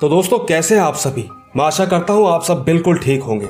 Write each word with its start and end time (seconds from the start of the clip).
तो 0.00 0.08
दोस्तों, 0.08 0.38
कैसे 0.38 0.74
हैं 0.74 0.82
आप 0.82 0.94
सभी? 0.94 1.28
मैं 1.56 1.64
आशा 1.64 1.84
करता 1.86 2.12
हूँ 2.12 2.28
आप 2.28 2.42
सब 2.42 2.62
बिल्कुल 2.64 2.98
ठीक 2.98 3.22
होंगे। 3.22 3.46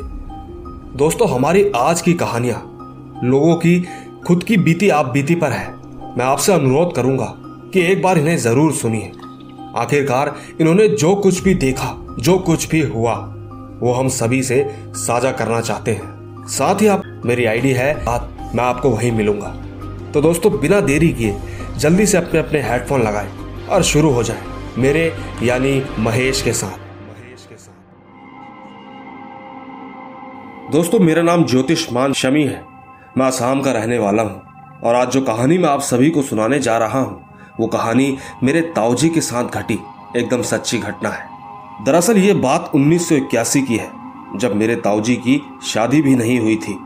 दोस्तों, 0.96 1.28
हमारी 1.30 1.72
आज 1.76 2.00
की 2.02 2.14
कहानियाँ 2.14 3.20
लोगों 3.24 3.54
की, 3.56 3.86
खुद 4.26 4.44
की 4.44 4.56
बीती 4.56 4.88
आप 4.88 5.06
बीती 5.06 5.34
पर 5.34 5.50
है। 5.50 5.68
मैं 6.16 6.24
आपसे 6.24 6.52
अनुरोध 6.52 6.94
करूँगा 6.94 7.34
कि 7.72 7.80
एक 7.80 8.02
बार 8.02 8.18
इन्हें 8.18 8.36
ज़रूर 8.36 8.72
सुनिए। 8.72 9.12
आखिरकार, 9.76 10.34
इन्होंने 10.60 10.88
जो 10.88 11.14
कुछ 11.16 11.42
भी 11.42 11.54
देखा, 11.54 11.94
जो 12.18 12.38
कुछ 12.38 12.68
भी 12.68 12.80
हुआ, 12.80 13.14
वो 13.80 13.92
हम 13.92 14.08
सभी 14.08 14.42
से 14.42 14.76
साझा 14.96 15.32
करना 15.32 15.60
चाहते 15.60 15.90
हैं। 15.90 16.46
साथ 16.48 16.82
ही 16.82 16.86
आप, 16.86 17.22
मेरी 17.26 17.44
आईडी 17.44 17.72
है 17.72 17.94
बात 18.04 18.52
मैं 18.54 18.64
आपको 18.64 18.90
वहीं 18.90 19.12
मिलूँगा। 19.12 19.56
तो 20.14 20.20
दोस्तों, 20.20 20.60
बिना 20.60 20.80
देरी 20.80 21.08
किए 21.08 21.36
जल्दी 21.76 22.06
से 22.06 22.18
अपने 22.18 22.40
अपने 22.40 22.62
हेडफोन 22.62 23.02
लगाएँ 23.02 23.30
और 23.70 23.82
शुरू 23.82 24.10
हो 24.10 24.22
जाए। 24.22 24.49
मेरे, 24.78 25.16
यानी 25.42 25.82
महेश 25.98 26.42
के 26.42 26.52
साथ। 26.52 26.78
दोस्तों, 30.72 30.98
मेरा 30.98 31.22
नाम 31.22 31.44
ज्योतिषमान 31.44 32.12
शमी 32.12 32.44
है। 32.44 32.64
मैं 33.18 33.26
आसाम 33.26 33.60
का 33.60 33.72
रहने 33.72 33.98
वाला 33.98 34.22
हूँ। 34.22 34.42
और 34.84 34.94
आज 34.94 35.10
जो 35.10 35.20
कहानी 35.20 35.58
मैं 35.58 35.68
आप 35.68 35.80
सभी 35.80 36.10
को 36.10 36.22
सुनाने 36.22 36.58
जा 36.58 36.78
रहा 36.78 37.00
हूँ, 37.00 37.24
वो 37.60 37.66
कहानी 37.66 38.18
मेरे 38.42 38.60
ताऊजी 38.60 39.08
के 39.08 39.20
साथ 39.20 39.44
घटी। 39.44 39.78
एकदम 40.16 40.42
सच्ची 40.42 40.78
घटना 40.78 41.08
है। 41.08 41.28
दरअसल 41.84 42.18
ये 42.18 42.34
बात 42.34 42.70
1981 42.74 43.62
की 43.62 43.76
है, 43.76 43.90
जब 44.36 44.56
मेरे 44.56 44.76
ताऊजी 44.76 45.16
की 45.16 45.42
शादी 45.64 46.02
भी 46.02 46.16
नहीं 46.16 46.40
हुई 46.40 46.56
थी। 46.56 46.78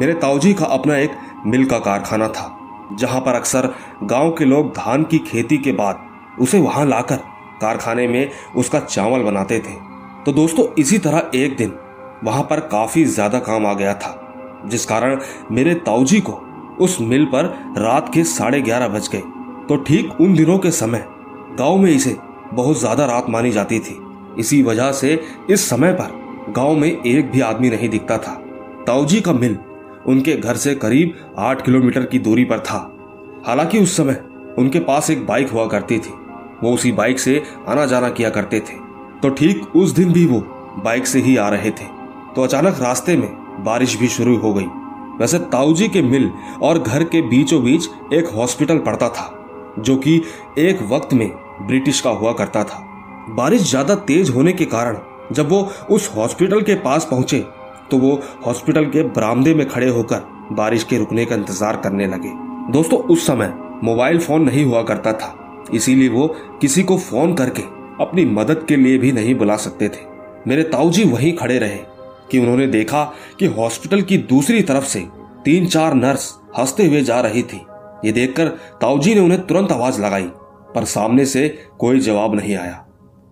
मेरे 0.00 0.14
ताऊजी 0.14 0.54
का 0.54 0.66
अपना 0.66 0.96
एक 0.96 1.10
मिल 1.46 1.66
का 1.66 1.78
कारखाना 1.78 2.28
था, 2.28 2.58
जहाँ 2.92 3.20
पर 3.20 3.34
अक्सर 3.34 3.74
गाँव 4.02 4.30
के 4.30 4.44
लोग 4.44 4.70
धान 4.70 5.02
की 5.02 5.18
खेती 5.18 5.58
के 5.58 5.72
बाद 5.72 6.13
उसे 6.40 6.58
वहाँ 6.58 6.84
लाकर 6.86 7.16
कारखाने 7.60 8.06
में 8.08 8.30
उसका 8.56 8.80
चावल 8.80 9.22
बनाते 9.22 9.58
थे। 9.58 9.74
तो 10.24 10.32
दोस्तों, 10.32 10.66
इसी 10.78 10.98
तरह 10.98 11.30
एक 11.34 11.56
दिन 11.56 11.72
वहाँ 12.24 12.42
पर 12.42 12.60
काफ़ी 12.68 13.04
ज़्यादा 13.04 13.38
काम 13.40 13.66
आ 13.66 13.72
गया 13.74 13.94
था, 13.94 14.62
जिस 14.66 14.84
कारण 14.86 15.18
मेरे 15.50 15.74
ताऊजी 15.76 16.20
को 16.20 16.32
उस 16.80 16.96
मिल 17.00 17.24
पर 17.26 17.44
रात 17.78 18.10
के 18.14 18.24
साढ़े 18.24 18.60
ग्यारह 18.60 18.88
बज 18.88 19.08
गए। 19.08 19.22
तो 19.68 19.76
ठीक 19.78 20.20
उन 20.20 20.34
दिनों 20.34 20.58
के 20.58 20.70
समय 20.70 21.04
गाँव 21.58 21.76
में 21.76 21.90
इसे 21.90 22.16
बहुत 22.52 22.78
ज़्यादा 22.78 23.04
रात 23.06 23.30
मानी 23.30 23.50
जाती 23.50 23.78
थी। 23.80 23.98
इसी 24.38 24.62
वजह 24.62 24.90
से 24.92 25.20
इस 25.50 25.68
समय 25.70 25.92
पर 25.92 26.52
गाँव 26.56 26.76
में 26.76 26.88
एक 26.88 27.30
भी 27.30 27.40
आदमी 27.42 27.70
नहीं 27.70 27.88
दिखता 27.88 28.18
था। 28.18 28.32
ताऊजी 28.86 29.20
का 29.20 29.32
मिल 29.32 29.56
उनके 30.06 30.36
घर 30.36 30.56
से 30.56 30.74
करीब 30.74 31.14
आठ 31.38 31.64
किलोमीटर 31.64 32.04
की 32.04 32.18
दूरी 32.18 32.44
पर 32.44 32.58
था। 32.60 32.78
हालाँकि 33.46 33.78
उस 33.78 33.96
समय 33.96 34.22
उनके 34.58 34.80
पास 34.80 35.10
एक 35.10 35.26
बाइक 35.26 35.50
हुआ 35.50 35.66
करती 35.66 35.98
थी। 35.98 36.12
वो 36.64 36.72
उसी 36.72 36.92
बाइक 36.92 37.18
से 37.18 37.42
आना 37.68 37.86
जाना 37.86 38.08
किया 38.10 38.30
करते 38.30 38.60
थे। 38.60 38.78
तो 39.22 39.28
ठीक 39.30 39.76
उस 39.76 39.90
दिन 39.92 40.12
भी 40.12 40.24
वो 40.26 40.40
बाइक 40.84 41.06
से 41.06 41.20
ही 41.20 41.36
आ 41.36 41.48
रहे 41.48 41.70
थे। 41.70 41.84
तो 42.34 42.42
अचानक 42.42 42.78
रास्ते 42.80 43.16
में 43.16 43.28
बारिश 43.64 43.96
भी 43.98 44.08
शुरू 44.10 44.36
हो 44.36 44.52
गई। 44.54 44.66
वैसे 45.18 45.38
ताऊजी 45.48 45.88
के 45.88 46.02
मिल 46.02 46.30
और 46.62 46.78
घर 46.78 47.04
के 47.04 47.20
बीचों 47.24 47.62
बीच 47.64 47.88
एक 48.12 48.28
हॉस्पिटल 48.28 48.78
पड़ता 48.80 49.08
था, 49.08 49.30
जो 49.78 49.96
कि 49.96 50.20
एक 50.58 50.82
वक्त 50.90 51.12
में 51.14 51.30
ब्रिटिश 51.60 52.00
का 52.00 52.10
हुआ 52.12 52.32
करता 52.32 52.64
था। 52.64 52.78
बारिश 53.30 53.62
ज़्यादा 53.62 53.94
तेज 54.06 54.30
होने 54.30 54.52
के 54.52 54.64
कारण 54.66 54.98
जब 55.32 55.48
वो 55.48 55.60
उस 55.90 56.10
हॉस्पिटल 56.16 56.60
के 56.62 56.74
पास 56.80 57.06
पहुँचे 57.10 57.44
तो 57.90 57.98
वो 57.98 58.18
हॉस्पिटल 58.46 58.84
के 58.86 59.02
बरामदे 59.04 59.54
में 59.54 59.68
खड़े 59.68 59.88
होकर 59.88 60.22
बारिश 60.52 60.84
के 60.84 60.98
रुकने 60.98 61.24
का 61.24 61.34
इंतज़ार 61.34 61.76
करने 61.76 62.06
लगे। 62.06 62.30
दोस्तों, 62.72 62.98
उस 62.98 63.26
समय 63.26 63.52
मोबाइल 63.84 64.18
फ़ोन 64.18 64.42
नहीं 64.42 64.64
हुआ 64.64 64.82
करता 64.82 65.12
था। 65.12 65.34
इसीलिए 65.74 66.08
वो 66.08 66.26
किसी 66.60 66.82
को 66.82 66.96
फ़ोन 66.96 67.34
करके 67.34 67.62
अपनी 68.04 68.24
मदद 68.24 68.64
के 68.68 68.76
लिए 68.76 68.98
भी 68.98 69.12
नहीं 69.12 69.34
बुला 69.34 69.56
सकते 69.56 69.88
थे। 69.88 70.02
मेरे 70.46 70.62
ताऊजी 70.62 71.04
वहीं 71.04 71.32
खड़े 71.32 71.58
रहे 71.58 71.78
कि 72.30 72.38
उन्होंने 72.38 72.66
देखा 72.66 73.04
कि 73.38 73.46
हॉस्पिटल 73.46 74.02
की 74.02 74.18
दूसरी 74.18 74.62
तरफ़ 74.62 74.84
से 74.84 75.04
तीन 75.44 75.66
चार 75.66 75.94
नर्स 75.94 76.32
हँसते 76.58 76.86
हुए 76.86 77.00
जा 77.00 77.20
रही 77.20 77.42
थी। 77.42 77.60
ये 78.04 78.12
देखकर 78.12 78.48
ताऊजी 78.80 79.14
ने 79.14 79.20
उन्हें 79.20 79.40
तुरंत 79.40 79.72
आवाज़ 79.72 80.00
लगाई, 80.02 80.26
पर 80.74 80.84
सामने 80.84 81.24
से 81.24 81.48
कोई 81.78 82.00
जवाब 82.00 82.34
नहीं 82.34 82.56
आया। 82.56 82.84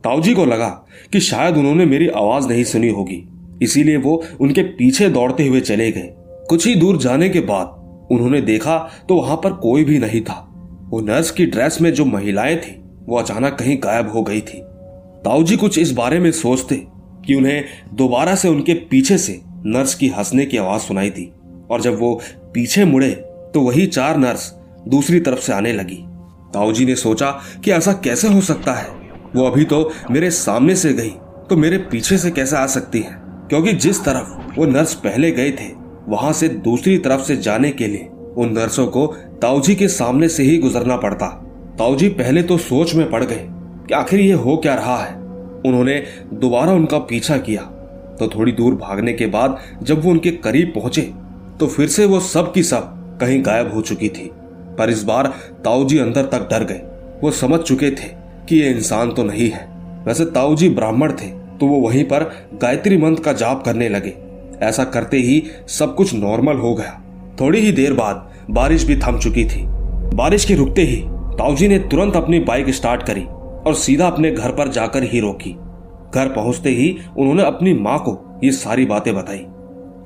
ताऊजी 0.04 0.34
को 0.34 0.44
लगा 0.44 0.68
कि 1.12 1.20
शायद 1.20 1.56
उन्होंने 1.56 1.84
मेरी 1.86 2.08
आवाज़ 2.08 2.48
नहीं 2.48 2.64
सुनी 2.64 2.88
होगी, 2.88 3.22
इसीलिए 3.62 3.96
वो 3.96 4.22
उनके 4.40 4.62
पीछे 4.62 5.08
दौड़ते 5.08 5.46
हुए 5.48 5.60
चले 5.60 5.90
गए। 5.92 6.14
कुछ 6.48 6.66
ही 6.66 6.74
दूर 6.74 6.96
जाने 6.96 7.28
के 7.28 7.40
बाद 7.40 8.08
उन्होंने 8.10 8.40
देखा 8.40 8.78
तो 9.08 9.14
वहाँ 9.14 9.36
पर 9.36 9.52
कोई 9.52 9.84
भी 9.84 9.98
नहीं 9.98 10.20
था। 10.20 10.48
वो 10.92 11.00
नर्स 11.00 11.30
की 11.30 11.46
ड्रेस 11.46 11.80
में 11.80 11.94
जो 11.94 12.04
महिलाएँ 12.04 12.56
थी, 12.56 12.82
वो 13.06 13.16
अचानक 13.16 13.52
कहीं 13.52 13.76
गायब 13.76 14.10
हो 14.10 14.22
गई 14.22 14.40
थी। 14.40 14.58
ताऊजी 15.24 15.56
कुछ 15.56 15.78
इस 15.78 15.92
बारे 15.92 16.18
में 16.18 16.32
सोचते 16.32 16.86
कि 17.26 17.34
उन्हें 17.34 17.64
दोबारा 17.94 18.34
से 18.34 18.48
उनके 18.48 18.74
पीछे 18.74 19.18
से 19.18 19.40
नर्स 19.46 19.94
की 19.94 20.08
हंसने 20.08 20.46
की 20.46 20.56
आवाज़ 20.56 20.82
सुनाई 20.82 21.10
दी। 21.10 21.32
और 21.70 21.80
जब 21.80 21.98
वो 22.00 22.20
पीछे 22.54 22.84
मुड़े 22.84 23.10
तो 23.54 23.60
वही 23.60 23.86
चार 23.86 24.16
नर्स 24.16 24.54
दूसरी 24.88 25.20
तरफ़ 25.20 25.38
से 25.38 25.52
आने 25.52 25.72
लगी। 25.72 26.04
ताऊजी 26.54 26.86
ने 26.86 26.96
सोचा 26.96 27.30
कि 27.64 27.72
ऐसा 27.72 27.92
कैसे 27.92 28.28
हो 28.28 28.40
सकता 28.40 28.72
है? 28.72 28.88
वो 29.36 29.44
अभी 29.44 29.64
तो 29.64 29.90
मेरे 30.10 30.30
सामने 30.30 30.76
से 30.76 30.92
गई 30.92 31.12
तो 31.50 31.56
मेरे 31.56 31.78
पीछे 31.78 32.18
से 32.18 32.30
कैसे 32.30 32.56
आ 32.56 32.66
सकती 32.66 33.00
है? 33.00 33.22
क्योंकि 33.22 33.72
जिस 33.72 34.04
तरफ़ 34.04 34.60
वो 34.60 34.66
नर्स 34.66 34.94
पहले 34.94 35.30
गए 35.30 35.50
थे, 35.50 35.72
वहाँ 36.08 36.32
से 36.32 36.48
दूसरी 36.48 36.98
तरफ़ 36.98 37.20
से 37.20 37.36
जाने 37.36 37.70
के 37.70 37.86
लिए 37.86 38.08
उन 38.36 38.52
नर्सों 38.52 38.86
को 38.86 39.06
ताऊजी 39.42 39.74
के 39.74 39.88
सामने 39.88 40.28
से 40.28 40.42
ही 40.42 40.58
गुजरना 40.58 40.96
पड़ता। 40.96 41.26
ताऊजी 41.78 42.08
पहले 42.08 42.42
तो 42.42 42.56
सोच 42.58 42.94
में 42.94 43.10
पड़ 43.10 43.24
गए 43.24 43.46
कि 43.88 43.94
आखिर 43.94 44.20
ये 44.20 44.32
हो 44.32 44.56
क्या 44.56 44.74
रहा 44.74 44.96
है। 44.96 45.14
उन्होंने 45.66 46.02
दोबारा 46.34 46.72
उनका 46.72 46.98
पीछा 46.98 47.36
किया। 47.38 47.62
तो 48.12 48.28
थोड़ी 48.28 48.52
दूर 48.52 48.74
भागने 48.74 49.12
के 49.12 49.26
बाद 49.26 49.58
जब 49.82 50.04
वो 50.04 50.10
उनके 50.10 50.30
करीब 50.38 50.72
पहुँचे 50.74 51.02
तो 51.60 51.66
फिर 51.66 51.88
से 51.88 52.04
वो 52.04 52.20
सब 52.20 52.52
की 52.52 52.62
सब 52.62 53.18
कहीं 53.20 53.44
गायब 53.44 53.72
हो 53.74 53.80
चुकी 53.80 54.08
थी। 54.08 54.30
पर 54.78 54.90
इस 54.90 55.02
बार 55.02 55.26
ताऊजी 55.64 55.98
अंदर 55.98 56.24
तक 56.24 56.48
डर 56.50 56.64
गए। 56.64 56.80
वो 57.22 57.30
समझ 57.30 57.60
चुके 57.60 57.90
थे 57.90 58.08
कि 58.48 58.56
ये 58.56 58.70
इंसान 58.70 59.12
तो 59.12 59.24
नहीं 59.24 59.50
है। 59.50 59.66
वैसे 60.06 60.24
ताऊजी 60.24 60.68
ब्राह्मण 60.70 61.12
थे 61.12 61.28
तो 61.58 61.66
वो 61.66 61.80
वहीं 61.80 62.04
पर 62.04 62.22
गायत्री 62.54 62.96
मंत्र 62.96 63.22
का 63.22 63.32
जाप 63.32 63.64
करने 63.64 63.88
लगे। 63.88 64.14
ऐसा 64.62 64.84
करते 64.84 65.16
ही 65.16 65.42
सब 65.68 65.94
कुछ 65.94 66.14
नॉर्मल 66.14 66.56
हो 66.56 66.74
गया। 66.74 66.98
थोड़ी 67.40 67.60
ही 67.60 67.72
देर 67.72 67.92
बाद 67.92 68.30
बारिश 68.50 68.84
भी 68.84 68.96
थम 68.96 69.18
चुकी 69.18 69.44
थी। 69.44 69.62
बारिश 70.14 70.44
के 70.44 70.54
रुकते 70.54 70.82
ही 70.82 70.96
ताऊजी 71.38 71.68
ने 71.68 71.78
तुरंत 71.78 72.16
अपनी 72.16 72.40
बाइक 72.40 72.70
स्टार्ट 72.70 73.02
करी 73.02 73.22
और 73.66 73.74
सीधा 73.74 74.06
अपने 74.06 74.30
घर 74.30 74.50
पर 74.50 74.68
जाकर 74.68 75.02
ही 75.02 75.20
रोकी। 75.20 75.50
घर 76.14 76.28
पहुँचते 76.28 76.70
ही 76.70 76.96
उन्होंने 77.18 77.42
अपनी 77.42 77.74
माँ 77.74 77.98
को 77.98 78.40
ये 78.44 78.52
सारी 78.52 78.86
बातें 78.86 79.14
बताई। 79.14 79.38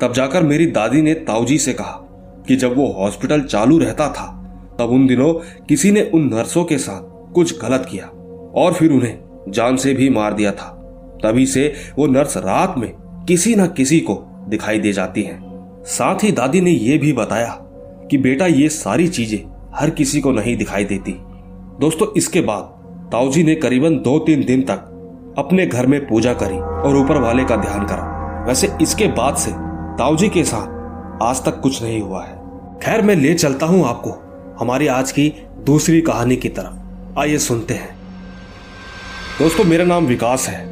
तब 0.00 0.12
जाकर 0.12 0.42
मेरी 0.42 0.66
दादी 0.66 1.02
ने 1.02 1.14
ताऊजी 1.14 1.58
से 1.58 1.72
कहा 1.72 2.02
कि 2.48 2.56
जब 2.56 2.76
वो 2.76 2.86
हॉस्पिटल 2.92 3.40
चालू 3.40 3.78
रहता 3.78 4.08
था, 4.08 4.26
तब 4.78 4.90
उन 4.90 5.06
दिनों 5.06 5.32
किसी 5.68 5.90
ने 5.90 6.02
उन 6.14 6.30
नर्सों 6.34 6.64
के 6.64 6.78
साथ 6.78 7.32
कुछ 7.32 7.60
गलत 7.62 7.88
किया 7.90 8.06
और 8.54 8.72
फिर 8.72 8.92
उन्हें 8.92 9.18
जान 9.48 9.76
से 9.76 9.94
भी 9.94 10.10
मार 10.10 10.32
दिया 10.32 10.52
था। 10.52 10.72
तभी 11.22 11.46
से 11.46 11.74
वो 11.98 12.06
नर्स 12.06 12.36
रात 12.36 12.74
में 12.78 12.90
किसी 13.28 13.54
न 13.54 13.66
किसी 13.66 14.00
को 14.00 14.14
दिखाई 14.48 14.78
दे 14.78 14.92
जाती 14.92 15.22
हैं। 15.22 15.45
साथ 15.86 16.22
ही 16.24 16.30
दादी 16.32 16.60
ने 16.60 16.70
यह 16.70 16.98
भी 16.98 17.12
बताया 17.12 17.50
कि 18.10 18.18
बेटा 18.18 18.46
ये 18.46 18.68
सारी 18.68 19.08
चीज़ें 19.08 19.38
हर 19.74 19.90
किसी 19.90 20.20
को 20.20 20.32
नहीं 20.32 20.56
दिखाई 20.56 20.84
देती। 20.84 21.12
दोस्तों, 21.80 22.08
इसके 22.16 22.40
बाद 22.40 23.08
ताऊजी 23.12 23.42
ने 23.42 23.54
करीबन 23.54 23.98
दो 23.98 24.18
तीन 24.18 24.44
दिन 24.44 24.62
तक 24.62 25.34
अपने 25.38 25.66
घर 25.66 25.86
में 25.86 26.06
पूजा 26.06 26.32
करी 26.32 26.56
और 26.56 26.96
ऊपर 26.96 27.20
वाले 27.20 27.44
का 27.44 27.56
ध्यान 27.56 27.86
करा। 27.86 28.44
वैसे 28.48 28.72
इसके 28.82 29.06
बाद 29.06 29.36
से 29.36 29.50
ताऊजी 29.98 30.28
के 30.28 30.44
साथ 30.44 31.22
आज 31.22 31.44
तक 31.44 31.60
कुछ 31.60 31.82
नहीं 31.82 32.00
हुआ 32.00 32.24
है। 32.24 32.34
खैर, 32.78 33.02
मैं 33.02 33.16
ले 33.16 33.34
चलता 33.34 33.66
हूँ 33.66 33.84
आपको 33.86 34.10
हमारी 34.60 34.86
आज 34.86 35.12
की 35.12 35.32
दूसरी 35.66 36.00
कहानी 36.00 36.36
की 36.36 36.48
तरफ़। 36.48 37.18
आइए 37.18 37.38
सुनते 37.38 37.74
हैं। 37.74 37.96
दोस्तों, 39.38 39.64
मेरा 39.64 39.84
नाम 39.84 40.06
विकास 40.06 40.48
है। 40.48 40.64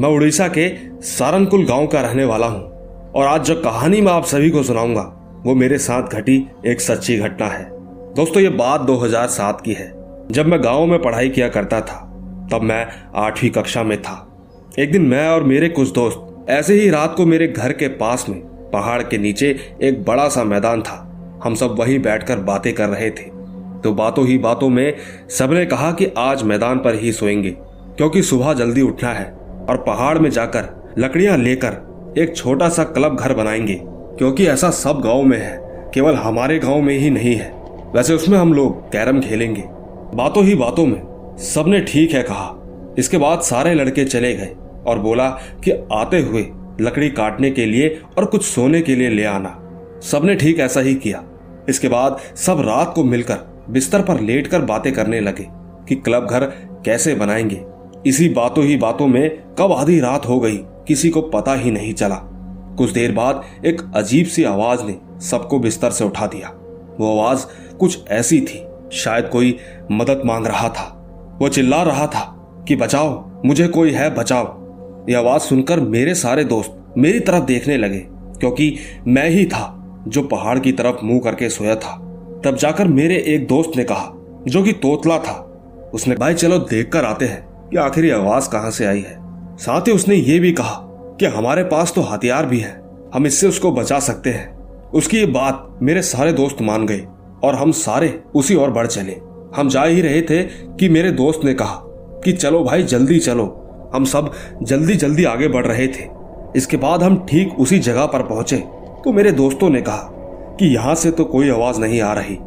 मैं 0.00 0.08
उड़ीसा 0.08 0.48
के 0.48 0.70
सारनकुल 1.02 1.66
गाँव 1.66 1.86
का 1.86 2.00
रहने 2.00 2.24
वाला 2.24 2.46
हूँ। 2.46 2.73
और 3.14 3.26
आज 3.26 3.44
जो 3.44 3.54
कहानी 3.54 4.00
मैं 4.00 4.12
आप 4.12 4.24
सभी 4.24 4.50
को 4.50 4.62
सुनाऊँगा, 4.62 5.02
वो 5.46 5.54
मेरे 5.54 5.78
साथ 5.78 6.02
घटी 6.02 6.50
एक 6.66 6.80
सच्ची 6.80 7.18
घटना 7.18 7.46
है। 7.46 7.64
दोस्तों, 8.14 8.42
ये 8.42 8.48
बात 8.48 8.80
2007 8.80 9.60
की 9.60 9.72
है। 9.72 9.94
जब 10.30 10.46
मैं 10.46 10.64
गाँव 10.64 10.86
में 10.86 11.02
पढ़ाई 11.02 11.28
किया 11.28 11.48
करता 11.48 11.80
था, 11.80 11.96
तब 12.52 12.62
मैं 12.62 12.86
आठवीं 13.14 13.50
कक्षा 13.50 13.82
में 13.82 14.02
था। 14.02 14.44
एक 14.78 14.92
दिन 14.92 15.02
मैं 15.02 15.28
और 15.28 15.44
मेरे 15.44 15.68
कुछ 15.68 15.92
दोस्त, 15.92 16.46
ऐसे 16.50 16.74
ही 16.74 16.90
रात 16.90 17.14
को 17.16 17.26
मेरे 17.26 17.48
घर 17.48 17.72
के 17.72 17.88
पास 17.88 18.26
में, 18.28 18.38
पहाड़ 18.70 19.02
के 19.02 19.18
नीचे 19.18 19.76
एक 19.82 20.04
बड़ा 20.04 20.28
सा 20.28 20.44
मैदान 20.44 20.82
था। 20.82 21.10
हम 21.44 21.54
सब 21.54 21.76
वहीं 21.78 21.98
बैठकर 21.98 22.38
बातें 22.38 22.74
कर 22.74 22.88
रहे 22.88 23.10
थे। 23.10 23.30
तो 23.80 23.92
बातों 23.92 24.26
ही 24.26 24.38
बातों 24.38 24.68
में 24.68 24.96
सबने 25.30 25.66
कहा 25.66 25.92
कि 25.92 26.12
आज 26.18 26.42
मैदान 26.42 26.78
पर 26.78 26.94
ही 26.94 27.12
सोएँगे, 27.12 27.50
क्योंकि 27.96 28.22
सुबह 28.22 28.52
जल्दी 28.52 28.82
उठना 28.82 29.10
है 29.10 29.26
और 29.68 29.76
पहाड़ 29.76 30.18
में 30.18 30.30
जाकर 30.30 30.94
लकड़ियाँ 30.98 31.38
लेकर 31.38 31.93
एक 32.18 32.36
छोटा 32.36 32.68
सा 32.68 32.84
क्लब 32.84 33.16
घर 33.16 33.34
बनाएँगे, 33.34 33.80
क्योंकि 34.18 34.46
ऐसा 34.46 34.70
सब 34.70 35.00
गाँव 35.00 35.22
में 35.22 35.38
है, 35.38 35.56
केवल 35.94 36.14
हमारे 36.14 36.58
गाँव 36.58 36.82
में 36.82 36.98
ही 36.98 37.10
नहीं 37.10 37.34
है। 37.34 37.50
वैसे 37.94 38.14
उसमें 38.14 38.38
हम 38.38 38.52
लोग 38.54 38.92
कैरम 38.92 39.20
खेलेंगे। 39.20 39.62
बातों 40.14 40.44
ही 40.44 40.54
बातों 40.54 40.86
में, 40.86 41.02
सबने 41.38 41.80
ठीक 41.80 42.12
है 42.12 42.22
कहा। 42.22 42.54
इसके 42.98 43.18
बाद 43.18 43.40
सारे 43.40 43.74
लड़के 43.74 44.04
चले 44.04 44.34
गए 44.34 44.54
और 44.86 44.98
बोला 44.98 45.28
कि 45.64 45.70
आते 45.92 46.20
हुए 46.20 46.46
लकड़ी 46.80 47.10
काटने 47.10 47.50
के 47.50 47.66
लिए 47.66 48.00
और 48.18 48.24
कुछ 48.24 48.44
सोने 48.44 48.82
के 48.82 48.96
लिए 48.96 49.08
ले 49.08 49.24
आना। 49.24 49.58
सबने 50.02 50.34
ठीक 50.34 50.60
ऐसा 50.60 50.80
ही 50.80 50.94
किया। 50.94 51.24
इसके 51.68 51.88
बाद 51.88 52.18
सब 52.36 52.60
रात 52.60 52.92
को 52.94 53.04
मिलकर 53.04 53.64
बिस्तर 53.70 54.02
पर 54.02 54.20
लेटकर 54.20 54.60
बातें 54.60 54.92
करने 54.92 55.20
लगे 55.20 55.46
कि 55.88 55.94
क्लब 55.94 56.26
घर 56.26 56.44
कैसे 56.84 57.14
बनाएँगे। 57.14 57.60
इसी 58.06 58.28
बातों 58.28 58.64
ही 58.64 58.76
बातों 58.76 59.06
में 59.06 59.30
कब 59.58 59.72
आधी 59.72 60.00
रात 60.00 60.26
हो 60.26 60.40
गई 60.40 60.64
किसी 60.88 61.10
को 61.10 61.22
पता 61.22 61.54
ही 61.54 61.70
नहीं 61.70 61.94
चला। 61.94 62.30
कुछ 62.78 62.90
देर 62.90 63.12
बाद 63.12 63.42
एक 63.66 63.82
अजीब 63.94 64.26
सी 64.26 64.44
आवाज़ 64.44 64.82
ने 64.82 64.98
सबको 65.20 65.58
बिस्तर 65.58 65.90
से 65.90 66.04
उठा 66.04 66.26
दिया। 66.26 66.48
वो 67.00 67.20
आवाज़ 67.20 67.46
कुछ 67.76 68.08
ऐसी 68.08 68.40
थी, 68.40 68.66
शायद 68.92 69.28
कोई 69.28 69.58
मदद 69.92 70.22
मांग 70.24 70.46
रहा 70.46 70.68
था। 70.68 71.00
वो 71.42 71.48
चिल्ला 71.48 71.82
रहा 71.82 72.06
था 72.06 72.30
कि, 72.68 72.76
बचाओ, 72.76 73.30
मुझे 73.44 73.68
कोई 73.68 73.90
है, 73.90 74.14
बचाओ। 74.14 74.64
ये 75.08 75.14
आवाज़ 75.14 75.42
सुनकर 75.42 75.80
मेरे 75.80 76.14
सारे 76.14 76.44
दोस्त 76.44 76.94
मेरी 76.98 77.20
तरफ़ 77.20 77.44
देखने 77.44 77.76
लगे, 77.76 78.06
क्योंकि 78.10 78.76
मैं 79.06 79.30
ही 79.30 79.46
था 79.46 79.94
जो 80.08 80.22
पहाड़ 80.22 80.58
की 80.58 80.72
तरफ़ 80.72 81.04
मुँह 81.04 81.20
करके 81.20 81.48
सोया 81.48 81.76
था। 81.76 81.96
तब 82.44 82.56
जाकर 82.56 82.88
मेरे 82.88 83.16
एक 83.16 83.46
दोस्त 83.46 83.72
ने 83.76 83.84
कहा, 83.84 84.12
जो 84.46 84.62
कि 84.62 84.72
तोतला 84.72 85.18
था। 85.18 85.50
उसने 85.94 86.14
भाई, 86.14 86.34
चलो 86.34 86.58
देख 86.58 86.92
कर 86.92 87.04
आते 87.04 87.24
हैं 87.24 87.68
कि 87.70 87.76
आखिर 87.76 88.04
ये 88.04 88.10
आवाज़ 88.10 88.48
कहाँ 88.48 88.70
से 88.70 88.86
आई 88.86 89.00
है? 89.00 89.23
साथ 89.58 89.80
ही 89.80 89.92
उसने 89.92 90.14
ये 90.14 90.38
भी 90.38 90.52
कहा 90.52 90.80
कि 91.20 91.26
हमारे 91.26 91.64
पास 91.64 91.92
तो 91.96 92.00
हथियार 92.00 92.46
भी 92.46 92.58
है। 92.58 92.82
हम 93.14 93.26
इससे 93.26 93.48
उसको 93.48 93.72
बचा 93.72 93.98
सकते 93.98 94.30
हैं। 94.30 94.54
उसकी 94.90 95.18
ये 95.18 95.26
बात 95.26 95.78
मेरे 95.82 96.02
सारे 96.02 96.32
दोस्त 96.32 96.62
मान 96.62 96.86
गए 96.86 97.06
और 97.44 97.54
हम 97.54 97.72
सारे 97.72 98.22
उसी 98.34 98.54
ओर 98.54 98.70
बढ़ 98.70 98.86
चले। 98.86 99.16
हम 99.56 99.68
जा 99.68 99.84
ही 99.84 100.00
रहे 100.00 100.22
थे 100.22 100.42
कि 100.78 100.88
मेरे 100.88 101.12
दोस्त 101.12 101.40
ने 101.44 101.54
कहा 101.54 101.80
कि 102.24 102.32
चलो 102.32 102.64
भाई, 102.64 102.82
जल्दी 102.82 103.18
चलो। 103.18 103.60
हम 103.94 104.04
सब 104.04 104.32
जल्दी 104.62 104.94
जल्दी 104.94 105.24
आगे 105.24 105.48
बढ़ 105.48 105.66
रहे 105.66 105.88
थे। 105.88 106.08
इसके 106.56 106.76
बाद 106.76 107.02
हम 107.02 107.26
ठीक 107.30 107.60
उसी 107.60 107.78
जगह 107.78 108.06
पर 108.06 108.22
पहुँचे। 108.22 108.56
तो 109.04 109.12
मेरे 109.12 109.32
दोस्तों 109.32 109.70
ने 109.70 109.82
कहा 109.82 110.10
कि 110.60 110.74
यहाँ 110.74 110.94
से 110.94 111.10
तो 111.10 111.24
कोई 111.24 111.50
आवाज़ 111.50 111.80
नहीं 111.80 112.00
आ 112.00 112.12
रही। 112.12 112.38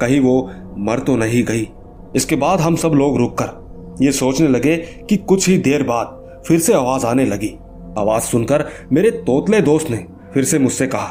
कहीं 0.00 0.20
वो 0.20 0.50
मर 0.78 0.98
तो 0.98 1.16
नहीं 1.16 1.44
गई। 1.44 1.68
इसके 2.16 2.36
बाद 2.36 2.60
हम 2.60 2.76
सब 2.76 2.88
लोग 2.88 3.16
रुककर 3.16 3.64
ये 4.02 4.12
सोचने 4.12 4.48
लगे 4.48 4.76
कि 4.76 5.16
कुछ 5.16 5.48
ही 5.48 5.58
देर 5.58 5.82
बाद 5.82 6.23
फिर 6.46 6.60
से 6.60 6.74
आवाज़ 6.74 7.06
आने 7.06 7.24
लगी। 7.24 7.54
आवाज़ 7.98 8.22
सुनकर 8.22 8.64
मेरे 8.92 9.10
तोतले 9.10 9.60
दोस्त 9.60 9.90
ने 9.90 10.04
फिर 10.34 10.44
से 10.44 10.58
मुझसे 10.58 10.86
कहा 10.86 11.10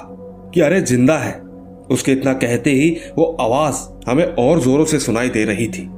कि 0.53 0.62
अरे 0.62 0.81
ज़िंदा 0.81 1.18
है। 1.18 1.41
उसके 1.91 2.12
इतना 2.12 2.33
कहते 2.33 2.71
ही 2.71 2.97
वो 3.18 3.25
आवाज़ 3.41 4.09
हमें 4.09 4.25
और 4.25 4.59
जोरों 4.59 4.85
से 4.85 5.00
सुनाई 5.00 5.30
दे 5.30 5.45
रही 5.45 5.68
थी। 5.68 5.89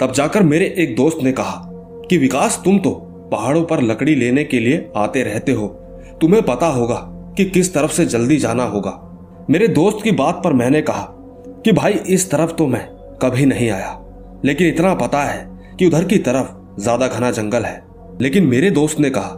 तब 0.00 0.12
जाकर 0.14 0.42
मेरे 0.42 0.74
एक 0.78 0.96
दोस्त 0.96 1.18
ने 1.22 1.32
कहा 1.32 1.62
कि 2.10 2.18
विकास, 2.18 2.60
तुम 2.64 2.78
तो 2.78 2.90
पहाड़ों 3.32 3.62
पर 3.62 3.82
लकड़ी 3.82 4.14
लेने 4.14 4.44
के 4.44 4.60
लिए 4.60 4.90
आते 4.96 5.22
रहते 5.22 5.52
हो। 5.52 5.66
तुम्हें 6.20 6.42
पता 6.42 6.66
होगा 6.66 6.96
कि 7.36 7.44
किस 7.44 7.74
तरफ़ 7.74 7.92
से 7.92 8.06
जल्दी 8.06 8.36
जाना 8.36 8.64
होगा। 8.64 9.02
मेरे 9.50 9.68
दोस्त 9.68 9.98
की 10.04 10.12
बात 10.12 10.40
पर 10.44 10.52
मैंने 10.52 10.82
कहा 10.82 11.08
कि 11.64 11.72
भाई, 11.72 11.92
इस 11.92 12.30
तरफ़ 12.30 12.52
तो 12.52 12.66
मैं 12.66 12.88
कभी 13.22 13.46
नहीं 13.46 13.70
आया। 13.70 14.02
लेकिन 14.44 14.66
इतना 14.66 14.94
पता 14.94 15.22
है 15.22 15.58
कि 15.78 15.86
उधर 15.86 16.04
की 16.04 16.18
तरफ़ 16.18 16.80
ज़्यादा 16.82 17.08
घना 17.08 17.30
जंगल 17.30 17.62
है। 17.62 17.85
लेकिन 18.20 18.46
मेरे 18.46 18.70
दोस्त 18.70 19.00
ने 19.00 19.10
कहा 19.10 19.30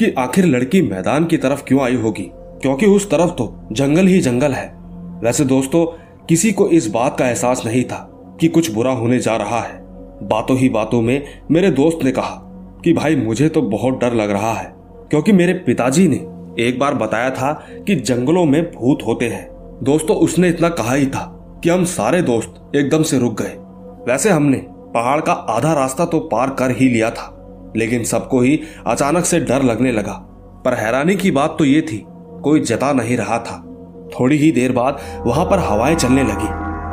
कि 0.00 0.14
आखिर 0.18 0.44
लड़की 0.44 0.82
मैदान 0.82 1.24
की 1.24 1.36
तरफ़ 1.36 1.64
क्यों 1.64 1.80
आई 1.80 1.94
होगी? 1.94 2.30
क्योंकि 2.34 2.86
उस 2.86 3.10
तरफ़ 3.10 3.30
तो 3.30 3.68
जंगल 3.72 4.06
ही 4.06 4.20
जंगल 4.20 4.52
है। 4.52 4.76
वैसे 5.22 5.44
दोस्तों, 5.44 5.86
किसी 6.26 6.52
को 6.52 6.68
इस 6.68 6.90
बात 6.90 7.18
का 7.18 7.28
एहसास 7.28 7.62
नहीं 7.66 7.84
था 7.84 8.12
कि 8.40 8.48
कुछ 8.48 8.70
बुरा 8.70 8.92
होने 8.92 9.18
जा 9.18 9.36
रहा 9.36 9.60
है। 9.60 9.80
बातों 10.22 10.58
ही 10.58 10.68
बातों 10.68 11.02
में 11.02 11.24
मेरे 11.50 11.70
दोस्त 11.70 11.98
ने 12.04 12.12
कहा 12.12 12.42
कि 12.84 12.92
भाई, 12.92 13.16
मुझे 13.16 13.48
तो 13.48 13.62
बहुत 13.62 14.00
डर 14.00 14.14
लग 14.14 14.30
रहा 14.30 14.52
है, 14.52 14.74
क्योंकि 15.10 15.32
मेरे 15.32 15.52
पिताजी 15.52 16.08
ने 16.08 16.16
एक 16.62 16.78
बार 16.78 16.94
बताया 16.94 17.30
था 17.30 17.52
कि 17.86 17.94
जंगलों 17.94 18.44
में 18.44 18.70
भूत 18.70 18.98
होते 19.06 19.28
हैं। 19.28 19.48
दोस्तों, 19.82 20.16
उसने 20.16 20.48
इतना 20.48 20.68
कहा 20.68 20.94
ही 20.94 21.06
था 21.06 21.32
कि 21.64 21.70
हम 21.70 21.84
सारे 21.84 22.22
दोस्त 22.22 22.76
एकदम 22.76 23.02
से 23.02 23.18
रुक 23.18 23.42
गए। 23.42 23.56
वैसे 24.12 24.30
हमने 24.30 24.66
पहाड़ 24.70 25.20
का 25.20 25.32
आधा 25.32 25.72
रास्ता 25.72 26.04
तो 26.04 26.20
पार 26.20 26.50
कर 26.50 26.70
ही 26.70 26.88
लिया 26.88 27.10
था। 27.10 27.32
लेकिन 27.76 28.04
सबको 28.04 28.40
ही 28.40 28.60
अचानक 28.86 29.24
से 29.24 29.40
डर 29.40 29.62
लगने 29.62 29.92
लगा। 29.92 30.12
पर 30.64 30.74
हैरानी 30.74 31.16
की 31.16 31.30
बात 31.30 31.56
तो 31.58 31.64
ये 31.64 31.80
थी, 31.82 32.04
कोई 32.42 32.60
जता 32.60 32.92
नहीं 32.92 33.16
रहा 33.16 33.38
था। 33.38 33.62
थोड़ी 34.20 34.36
ही 34.36 34.52
देर 34.52 34.72
बाद 34.72 35.00
वहाँ 35.26 35.44
पर 35.44 35.58
हवाएँ 35.58 35.94
चलने 35.94 36.22
लगी 36.22 36.48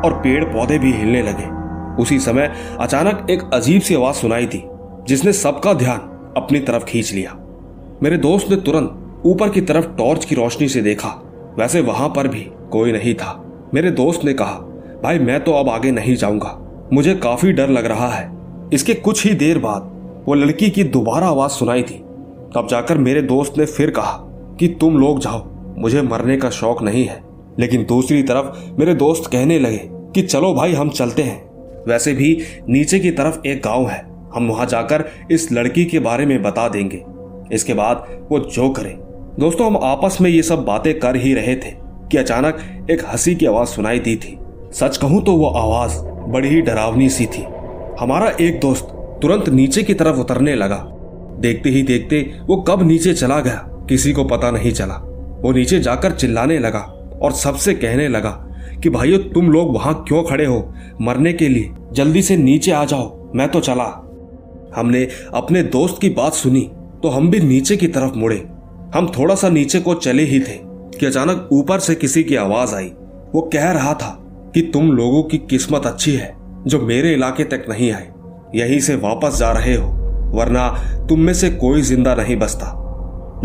और 0.08 0.22
पेड़ 0.24 0.44
पौधे 0.44 0.80
भी 0.80 0.94
हिलने 0.94 1.22
लगे। 1.22 1.64
उसी 2.02 2.20
समय 2.20 2.54
अचानक 2.80 3.28
एक 3.30 3.42
अजीब 3.54 3.82
सी 3.82 3.96
आवाज़ 3.96 4.16
सुनाई 4.16 4.46
थी 4.46 4.64
जिसने 5.08 5.34
सबका 5.34 5.74
ध्यान 5.74 6.00
अपनी 6.38 6.60
तरफ़ 6.60 6.84
खींच 6.84 7.14
लिया। 7.14 7.38
मेरे 8.04 8.18
दोस्त 8.18 8.50
ने 8.50 8.56
तुरंत 8.56 9.22
ऊपर 9.26 9.50
की 9.50 9.62
तरफ़ 9.62 9.86
टॉर्च 9.86 10.26
की 10.26 10.36
रोशनी 10.36 10.70
से 10.70 10.82
देखा। 10.82 11.10
वैसे 11.60 11.82
वहाँ 11.82 12.10
पर 12.10 12.28
भी 12.28 12.52
कोई 12.72 12.92
नहीं 12.92 13.16
था। 13.16 13.46
मेरे 13.74 13.92
दोस्त 13.92 14.26
ने 14.26 14.34
कहा, 14.34 14.54
भाई, 15.04 15.20
मैं 15.20 15.44
तो 15.44 15.54
अब 15.54 15.70
आगे 15.70 15.92
नहीं 15.92 16.16
जाऊँगा। 16.16 16.60
मुझे 16.94 17.16
काफ़ी 17.16 17.52
डर 17.52 17.70
लग 17.70 17.86
रहा 17.86 18.08
है। 18.08 18.38
इसके 18.74 18.94
कुछ 18.94 19.26
ही 19.26 19.34
देर 19.34 19.60
बाद 19.60 19.93
वो 20.28 20.34
लड़की 20.34 20.70
की 20.70 20.84
दोबारा 20.84 21.28
आवाज़ 21.28 21.52
सुनाई 21.52 21.84
थी। 21.84 22.04
तब 22.56 22.68
जाकर 22.72 22.98
मेरे 22.98 23.22
दोस्त 23.22 23.58
ने 23.58 23.66
फिर 23.66 23.90
कहा 23.90 24.20
कि 24.60 24.68
तुम 24.68 24.98
लोग 24.98 25.20
जाओ, 25.20 25.48
मुझे 25.78 26.02
मरने 26.02 26.38
का 26.38 26.50
शौक 26.50 26.82
नहीं 26.82 27.06
है। 27.06 27.24
लेकिन 27.60 27.86
दूसरी 27.86 28.24
तरफ़ 28.24 28.80
मेरे 28.80 28.94
दोस्त 28.94 29.32
कहने 29.32 29.60
लगे 29.60 29.82
कि 29.86 30.22
चलो 30.22 30.54
भाई, 30.54 30.74
हम 30.74 30.90
चलते 30.90 31.22
हैं। 31.22 31.46
वैसे 31.88 32.14
भी 32.14 32.38
नीचे 32.70 33.00
की 33.00 33.12
तरफ़ 33.12 33.48
एक 33.48 33.62
गाँव 33.66 33.88
है, 33.88 34.06
हम 34.36 34.48
वहाँ 34.48 34.66
जाकर 34.66 35.06
इस 35.32 35.52
लड़की 35.52 35.86
के 35.86 36.00
बारे 36.00 36.26
में 36.26 36.44
बता 36.44 36.68
देंगे। 36.70 37.04
इसके 37.52 37.74
बाद 37.74 38.08
वो 38.32 38.40
जो 38.40 38.70
करे। 38.70 38.98
दोस्तों, 39.40 39.68
हम 39.68 39.78
आपस 39.78 40.18
में 40.22 40.30
ये 40.30 40.44
सब 40.44 40.66
बातें 40.66 41.00
कर 41.00 41.16
ही 41.16 41.34
रहे 41.34 41.56
थे 41.56 41.72
कि 42.12 42.18
अचानक 42.18 42.60
एक 42.92 43.06
हँसी 43.06 43.36
की 43.36 43.46
आवाज़ 43.46 43.68
सुनाई 43.68 44.00
दी 44.00 44.16
थी। 44.16 44.40
सच 44.72 44.98
कहूँ 44.98 45.24
तो 45.24 45.36
वो 45.36 45.48
आवाज़ 45.48 46.00
बड़ी 46.32 46.50
ही 46.50 46.62
डरावनी 46.62 47.10
सी 47.10 47.26
थी। 47.26 47.46
हमारा 48.00 48.32
एक 48.42 48.60
दोस्त 48.60 48.88
तुरंत 49.22 49.50
नीचे 49.50 49.84
की 49.84 49.94
तरफ़ 49.94 50.18
उतरने 50.18 50.56
लगा। 50.56 50.90
देखते 51.40 51.70
ही 51.70 51.84
देखते 51.84 52.32
वो 52.46 52.62
कब 52.62 52.84
नीचे 52.84 53.14
चला 53.14 53.40
गया, 53.40 53.86
किसी 53.90 54.14
को 54.14 54.24
पता 54.24 54.52
नहीं 54.52 54.72
चला। 54.72 54.94
वो 55.42 55.52
नीचे 55.52 55.80
जाकर 55.80 56.12
चिल्लाने 56.12 56.60
लगा 56.60 57.10
और 57.22 57.32
सबसे 57.32 57.74
कहने 57.74 58.08
लगा 58.08 58.50
कि, 58.84 58.90
भाइयों, 58.90 59.20
तुम 59.20 59.52
लोग 59.52 59.74
वहाँ 59.74 60.06
क्यों 60.08 60.24
खड़े 60.24 60.46
हो? 60.46 60.74
मरने 61.02 61.34
के 61.34 61.48
लिए। 61.48 61.70
जल्दी 61.94 62.22
से 62.22 62.38
नीचे 62.38 62.72
आ 62.72 62.86
जाओ, 62.86 63.32
मैं 63.36 63.50
तो 63.50 63.60
चला। 63.60 64.10
हमने 64.76 65.08
अपने 65.34 65.64
दोस्त 65.64 65.98
की 66.02 66.10
बात 66.10 66.34
सुनी 66.34 66.72
तो 67.04 67.10
हम 67.10 67.30
भी 67.30 67.40
नीचे 67.40 67.78
की 67.78 67.88
तरफ़ 67.88 68.14
मुड़े। 68.14 68.46
हम 68.96 69.12
थोड़ा 69.20 69.36
सा 69.36 69.50
नीचे 69.50 69.80
को 69.80 69.94
चले 69.94 70.24
ही 70.24 70.40
थे, 70.40 70.60
कि 71.00 71.06
अचानक 71.06 71.50
ऊपर 71.52 71.80
से 71.80 71.96
किसी 71.96 72.24
की 72.24 72.36
आवाज़ 72.36 72.76
आई। 72.76 72.92
वो 73.36 73.50
कह 73.54 73.72
रहा 73.72 73.94
था 73.94 74.20
कि, 74.54 74.62
तुम 74.62 74.92
लोगों 74.92 75.24
की 75.24 75.38
किस्मत 75.38 75.86
अच्छी 75.86 76.14
है, 76.14 76.36
जो 76.68 76.82
मेरे 76.82 77.14
इलाके 77.14 77.44
तक 77.44 77.66
नहीं 77.70 77.92
आए 77.92 78.13
यहीं 78.56 78.80
से 78.80 78.96
वापस 78.96 79.38
जा 79.38 79.52
रहे 79.52 79.76
हो, 79.76 79.88
वरना 80.34 80.68
तुम 81.10 81.20
में 81.20 81.34
से 81.34 81.50
कोई 81.52 81.82
ज़िंदा 81.82 82.16
नहीं 82.16 82.36
बचता 82.38 82.66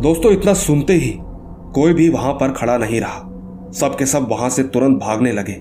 दोस्तों, 0.01 0.33
इतना 0.33 0.55
सुनते 0.55 0.93
ही 0.93 1.15
कोई 1.75 1.93
भी 1.93 2.09
वहाँ 2.09 2.33
पर 2.33 2.53
खड़ा 2.53 2.77
नहीं 2.79 3.01
रहा। 3.01 3.71
सबके 3.73 4.07
सब 4.07 4.29
वहाँ 4.31 4.49
से 4.51 4.63
तुरंत 4.65 4.99
भागने 4.99 5.33
लगे। 5.33 5.55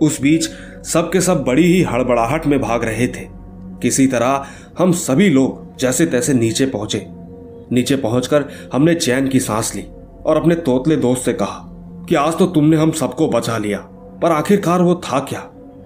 उस 0.00 0.20
बीच 0.22 0.48
सबके 0.86 1.20
सब 1.20 1.42
बड़ी 1.44 1.62
ही 1.62 1.82
हड़बड़ाहट 1.82 2.46
में 2.46 2.60
भाग 2.60 2.84
रहे 2.84 3.06
थे। 3.08 3.26
किसी 3.82 4.06
तरह 4.06 4.46
हम 4.78 4.92
सभी 4.92 5.28
लोग 5.28 5.78
जैसे 5.78 6.06
तैसे 6.06 6.34
नीचे 6.34 6.66
पहुँचे। 6.66 7.06
नीचे 7.72 7.96
पहुंचकर 7.96 8.44
हमने 8.72 8.94
चैन 8.94 9.28
की 9.28 9.40
सांस 9.40 9.74
ली 9.76 9.84
और 10.26 10.36
अपने 10.36 10.54
तोतले 10.54 10.96
दोस्त 10.96 11.24
से 11.24 11.32
कहा 11.32 11.66
कि 12.08 12.14
आज 12.14 12.38
तो 12.38 12.46
तुमने 12.46 12.76
हम 12.76 12.90
सबको 12.90 13.28
बचा 13.28 13.58
लिया, 13.58 13.78
पर 14.22 14.32
आखिरकार 14.32 14.82
वो 14.82 14.94
था 15.04 15.20
क्या? 15.20 15.40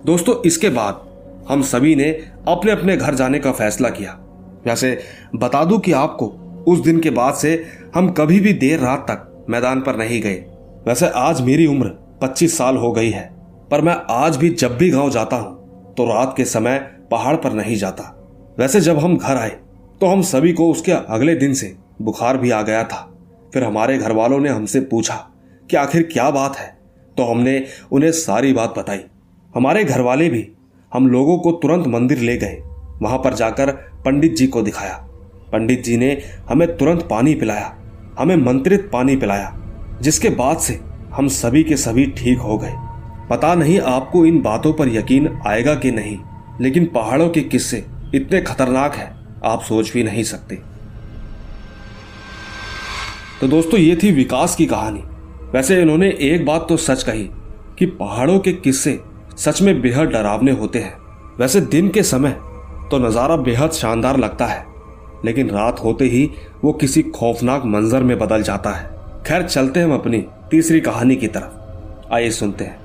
दोस्तों, 0.06 0.34
इसके 0.46 0.68
बाद 0.68 1.03
हम 1.48 1.62
सभी 1.62 1.94
ने 1.96 2.10
अपने 2.48 2.72
अपने 2.72 2.96
घर 2.96 3.14
जाने 3.14 3.38
का 3.38 3.52
फैसला 3.52 3.88
किया। 3.90 4.12
वैसे 4.66 4.98
बता 5.36 5.64
दूँ 5.64 5.78
कि 5.78 5.92
आपको 5.92 6.26
उस 6.66 6.80
दिन 6.80 7.00
के 7.00 7.10
बाद 7.10 7.34
से 7.34 7.54
हम 7.94 8.10
कभी 8.10 8.40
भी 8.40 8.52
देर 8.54 8.80
रात 8.80 9.06
तक 9.10 9.44
मैदान 9.50 9.80
पर 9.80 9.96
नहीं 9.96 10.20
गए। 10.22 10.34
वैसे 10.86 11.08
आज 11.08 11.40
मेरी 11.40 11.66
उम्र 11.66 11.90
25 12.22 12.56
साल 12.58 12.76
हो 12.76 12.92
गई 12.92 13.10
है, 13.10 13.28
पर 13.70 13.80
मैं 13.80 13.96
आज 14.10 14.36
भी 14.36 14.50
जब 14.50 14.76
भी 14.78 14.90
गाँव 14.90 15.10
जाता 15.10 15.36
हूँ 15.36 15.94
तो 15.94 16.04
रात 16.06 16.34
के 16.36 16.44
समय 16.44 16.78
पहाड़ 17.10 17.36
पर 17.36 17.52
नहीं 17.52 17.76
जाता। 17.76 18.10
वैसे 18.58 18.80
जब 18.80 18.98
हम 18.98 19.16
घर 19.16 19.36
आए 19.36 19.56
तो 20.00 20.06
हम 20.06 20.22
सभी 20.24 20.52
को 20.52 20.70
उसके 20.70 20.92
अगले 20.92 21.34
दिन 21.36 21.54
से 21.54 21.74
बुखार 22.02 22.38
भी 22.38 22.50
आ 22.50 22.62
गया 22.62 22.82
था। 22.84 23.10
फिर 23.54 23.64
हमारे 23.64 23.98
घर 23.98 24.12
वालों 24.12 24.40
ने 24.40 24.48
हमसे 24.48 24.80
पूछा 24.82 25.14
कि 25.68 25.76
आखिर 25.76 26.02
क्या 26.12 26.30
बात 26.30 26.56
है? 26.56 26.66
तो 27.16 27.24
हमने 27.24 27.64
उन्हें 27.92 28.10
सारी 28.12 28.52
बात 28.52 28.74
बताई। 28.78 29.00
हमारे 29.54 29.84
घर 29.84 30.00
वाले 30.00 30.28
भी 30.28 30.48
हम 30.94 31.06
लोगों 31.08 31.38
को 31.38 31.52
तुरंत 31.52 31.86
मंदिर 31.86 32.18
ले 32.18 32.36
गए। 32.36 32.62
वहाँ 33.02 33.18
पर 33.18 33.34
जाकर 33.34 33.70
पंडित 34.04 34.34
जी 34.36 34.46
को 34.46 34.62
दिखाया। 34.62 34.94
पंडित 35.52 35.82
जी 35.84 35.96
ने 35.96 36.10
हमें 36.48 36.76
तुरंत 36.76 37.06
पानी 37.10 37.34
पिलाया, 37.34 37.74
हमें 38.18 38.36
मंत्रित 38.36 38.88
पानी 38.92 39.16
पिलाया, 39.16 39.52
जिसके 40.02 40.30
बाद 40.30 40.58
से 40.58 40.80
हम 41.14 41.28
सभी 41.28 41.62
के 41.64 41.76
सभी 41.76 42.04
ठीक 42.06 42.38
हो 42.38 42.58
गए। 42.58 42.74
पता 43.30 43.54
नहीं 43.54 43.80
आपको 43.80 44.24
इन 44.26 44.40
बातों 44.42 44.72
पर 44.72 44.88
यकीन 44.88 45.28
आएगा 45.46 45.74
कि 45.74 45.90
नहीं, 45.90 46.18
लेकिन 46.60 46.86
पहाड़ों 46.86 47.28
के 47.28 47.40
किस्से 47.40 47.84
इतने 48.14 48.40
खतरनाक 48.40 48.94
हैं, 48.94 49.40
आप 49.44 49.62
सोच 49.62 49.92
भी 49.92 50.02
नहीं 50.02 50.22
सकते। 50.22 50.58
तो 53.40 53.48
दोस्तों, 53.48 53.80
ये 53.80 53.96
थी 54.02 54.12
विकास 54.12 54.56
की 54.56 54.66
कहानी। 54.66 55.02
वैसे 55.52 55.80
इन्होंने 55.82 56.10
एक 56.20 56.44
बात 56.46 56.66
तो 56.68 56.76
सच 56.76 57.02
कही 57.02 57.28
कि 57.78 57.86
पहाड़ों 57.86 58.38
के 58.38 58.52
किस्से 58.52 59.00
सच 59.38 59.60
में 59.62 59.80
बेहद 59.80 60.08
डरावने 60.08 60.52
होते 60.52 60.78
हैं। 60.78 60.96
वैसे 61.38 61.60
दिन 61.60 61.88
के 61.88 62.02
समय 62.02 62.36
तो 62.90 62.98
नज़ारा 62.98 63.36
बेहद 63.36 63.70
शानदार 63.72 64.16
लगता 64.16 64.46
है, 64.46 64.64
लेकिन 65.24 65.50
रात 65.50 65.82
होते 65.84 66.04
ही 66.04 66.28
वो 66.64 66.72
किसी 66.72 67.02
खौफनाक 67.10 67.64
मंजर 67.64 68.02
में 68.02 68.18
बदल 68.18 68.42
जाता 68.42 68.70
है। 68.70 68.90
खैर, 69.26 69.42
चलते 69.42 69.80
हम 69.80 69.94
अपनी 69.94 70.24
तीसरी 70.50 70.80
कहानी 70.80 71.16
की 71.16 71.26
तरफ़। 71.26 72.12
आइए 72.14 72.30
सुनते 72.30 72.64
हैं। 72.64 72.78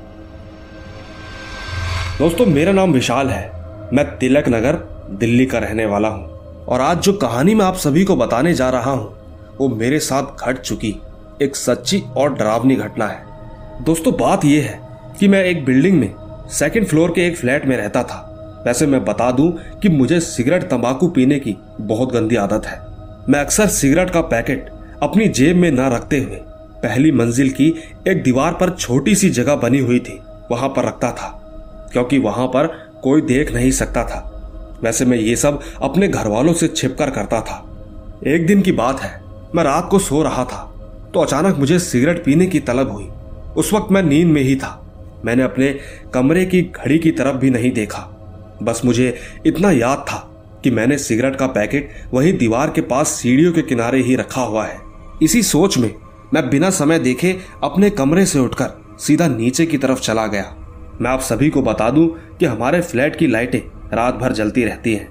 दोस्तों, 2.19 2.45
मेरा 2.45 2.71
नाम 2.71 2.93
विशाल 2.93 3.29
है। 3.29 3.89
मैं 3.93 4.05
तिलक 4.17 4.47
नगर, 4.49 4.75
दिल्ली 5.11 5.45
का 5.45 5.59
रहने 5.59 5.85
वाला 5.85 6.07
हूँ। 6.07 6.65
और 6.65 6.81
आज 6.81 6.97
जो 6.97 7.13
कहानी 7.13 7.55
मैं 7.55 7.65
आप 7.65 7.75
सभी 7.75 8.03
को 8.03 8.15
बताने 8.15 8.53
जा 8.53 8.69
रहा 8.69 8.91
हूँ, 8.91 9.13
वो 9.59 9.67
मेरे 9.69 9.99
साथ 9.99 10.45
घट 10.45 10.59
चुकी। 10.59 10.95
एक 11.41 11.55
सच्ची 11.55 12.03
और 12.17 12.33
डरावनी 12.33 12.75
घटना 12.75 13.07
है। 13.07 13.83
दोस्तों, 13.83 14.13
बात 14.13 14.45
यह 14.45 14.63
है 14.63 14.79
कि 15.19 15.27
मैं 15.27 15.43
एक 15.43 15.63
बिल्डिंग 15.65 15.99
में 15.99 16.13
सेकंड 16.49 16.85
फ्लोर 16.85 17.11
के 17.11 17.25
एक 17.27 17.37
फ्लैट 17.37 17.65
में 17.65 17.75
रहता 17.77 18.03
था। 18.03 18.25
वैसे 18.65 18.85
मैं 18.87 19.03
बता 19.05 19.31
दूँ 19.31 19.51
कि 19.81 19.89
मुझे 19.89 20.19
सिगरेट 20.19 20.63
तंबाकू 20.63 21.07
पीने 21.07 21.39
की 21.39 21.55
बहुत 21.81 22.11
गंदी 22.13 22.35
आदत 22.35 22.65
है। 22.65 22.79
मैं 23.29 23.39
अक्सर 23.39 23.67
सिगरेट 23.67 24.09
का 24.09 24.21
पैकेट 24.23 24.69
अपनी 25.03 25.27
जेब 25.29 25.57
में 25.57 25.69
न 25.71 25.89
रखते 25.89 26.19
हुए 26.19 26.39
पहली 26.83 27.11
मंजिल 27.11 27.49
की 27.51 27.67
एक 28.07 28.23
दीवार 28.23 28.53
पर 28.53 28.69
छोटी 28.69 29.15
सी 29.15 29.29
जगह 29.29 29.55
बनी 29.55 29.79
हुई 29.79 29.99
थी, 29.99 30.19
वहाँ 30.51 30.69
पर 30.69 30.85
रखता 30.85 31.11
था, 31.11 31.27
क्योंकि 31.93 32.19
वहाँ 32.19 32.47
पर 32.47 32.67
कोई 33.03 33.21
देख 33.21 33.53
नहीं 33.53 33.71
सकता 33.71 34.03
था। 34.03 34.79
वैसे 34.83 35.05
मैं 35.05 35.17
ये 35.17 35.35
सब 35.35 35.61
अपने 35.81 36.07
घर 36.07 36.27
वालों 36.27 36.53
से 36.53 36.67
छिपकर 36.67 37.09
करता 37.09 37.41
था। 37.41 37.63
एक 38.27 38.45
दिन 38.47 38.61
की 38.61 38.71
बात 38.71 38.99
है, 38.99 39.21
मैं 39.55 39.63
रात 39.63 39.87
को 39.91 39.99
सो 39.99 40.23
रहा 40.23 40.43
था 40.45 40.65
तो 41.13 41.19
अचानक 41.19 41.57
मुझे 41.57 41.79
सिगरेट 41.79 42.23
पीने 42.25 42.45
की 42.45 42.59
तलब 42.59 42.91
हुई। 42.91 43.07
उस 43.57 43.73
वक्त 43.73 43.91
मैं 43.91 44.03
नींद 44.03 44.27
में 44.27 44.41
ही 44.41 44.55
था। 44.55 44.85
मैंने 45.25 45.43
अपने 45.43 45.71
कमरे 46.13 46.45
की 46.45 46.61
घड़ी 46.63 46.99
की 46.99 47.11
तरफ़ 47.11 47.35
भी 47.35 47.49
नहीं 47.49 47.71
देखा। 47.71 47.99
बस 48.63 48.81
मुझे 48.85 49.13
इतना 49.45 49.71
याद 49.71 50.05
था 50.09 50.25
कि 50.63 50.71
मैंने 50.71 50.97
सिगरेट 50.97 51.35
का 51.35 51.47
पैकेट 51.47 51.91
वही 52.13 52.31
दीवार 52.33 52.69
के 52.69 52.81
पास 52.83 53.09
सीढ़ियों 53.11 53.51
के 53.53 53.61
किनारे 53.61 54.01
ही 54.01 54.15
रखा 54.15 54.41
हुआ 54.41 54.65
है। 54.65 54.79
इसी 55.23 55.43
सोच 55.43 55.77
में 55.77 55.93
मैं 56.33 56.49
बिना 56.49 56.69
समय 56.69 56.99
देखे 56.99 57.35
अपने 57.63 57.89
कमरे 57.89 58.25
से 58.25 58.39
उठकर 58.39 58.97
सीधा 58.99 59.27
नीचे 59.27 59.65
की 59.65 59.77
तरफ़ 59.77 59.99
चला 59.99 60.25
गया। 60.27 60.55
मैं 61.01 61.09
आप 61.11 61.21
सभी 61.21 61.49
को 61.49 61.61
बता 61.61 61.89
दूँ 61.89 62.07
कि 62.39 62.45
हमारे 62.45 62.81
फ्लैट 62.81 63.15
की 63.15 63.27
लाइटें 63.27 63.59
रात 63.93 64.15
भर 64.15 64.33
जलती 64.33 64.65
रहती 64.65 64.93
हैं। 64.93 65.07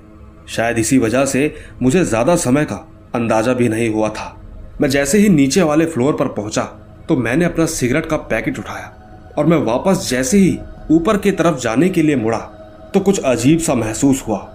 शायद 0.48 0.78
इसी 0.78 0.98
वजह 0.98 1.24
से 1.24 1.54
मुझे 1.82 2.04
ज़्यादा 2.04 2.36
समय 2.36 2.64
का 2.64 2.76
अंदाज़ा 3.14 3.52
भी 3.54 3.68
नहीं 3.68 3.88
हुआ 3.90 4.08
था। 4.08 4.34
मैं 4.80 4.88
जैसे 4.88 5.18
ही 5.18 5.28
नीचे 5.28 5.62
वाले 5.62 5.86
फ्लोर 5.86 6.16
पर 6.16 6.28
पहुँचा 6.30 6.62
तो 7.08 7.16
मैंने 7.16 7.44
अपना 7.44 7.66
सिगरेट 7.66 8.06
का 8.06 8.16
पैकेट 8.16 8.58
उठाया। 8.58 8.92
और 9.38 9.46
मैं 9.46 9.56
वापस 9.56 10.08
जैसे 10.10 10.38
ही 10.38 10.58
ऊपर 10.90 11.16
की 11.16 11.30
तरफ़ 11.30 11.58
जाने 11.58 11.88
के 11.88 12.02
लिए 12.02 12.16
मुड़ा 12.16 12.38
तो 12.94 13.00
कुछ 13.00 13.20
अजीब 13.20 13.58
सा 13.58 13.74
महसूस 13.74 14.22
हुआ। 14.28 14.48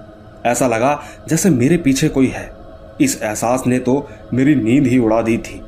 ऐसा 0.45 0.67
लगा 0.67 1.03
जैसे 1.29 1.49
मेरे 1.49 1.77
पीछे 1.77 2.09
कोई 2.09 2.27
है। 2.27 2.51
इस 3.01 3.21
एहसास 3.23 3.63
ने 3.67 3.79
तो 3.79 4.09
मेरी 4.33 4.55
नींद 4.55 4.87
ही 4.87 4.97
उड़ा 4.99 5.21
दी 5.21 5.37
थी। 5.37 5.61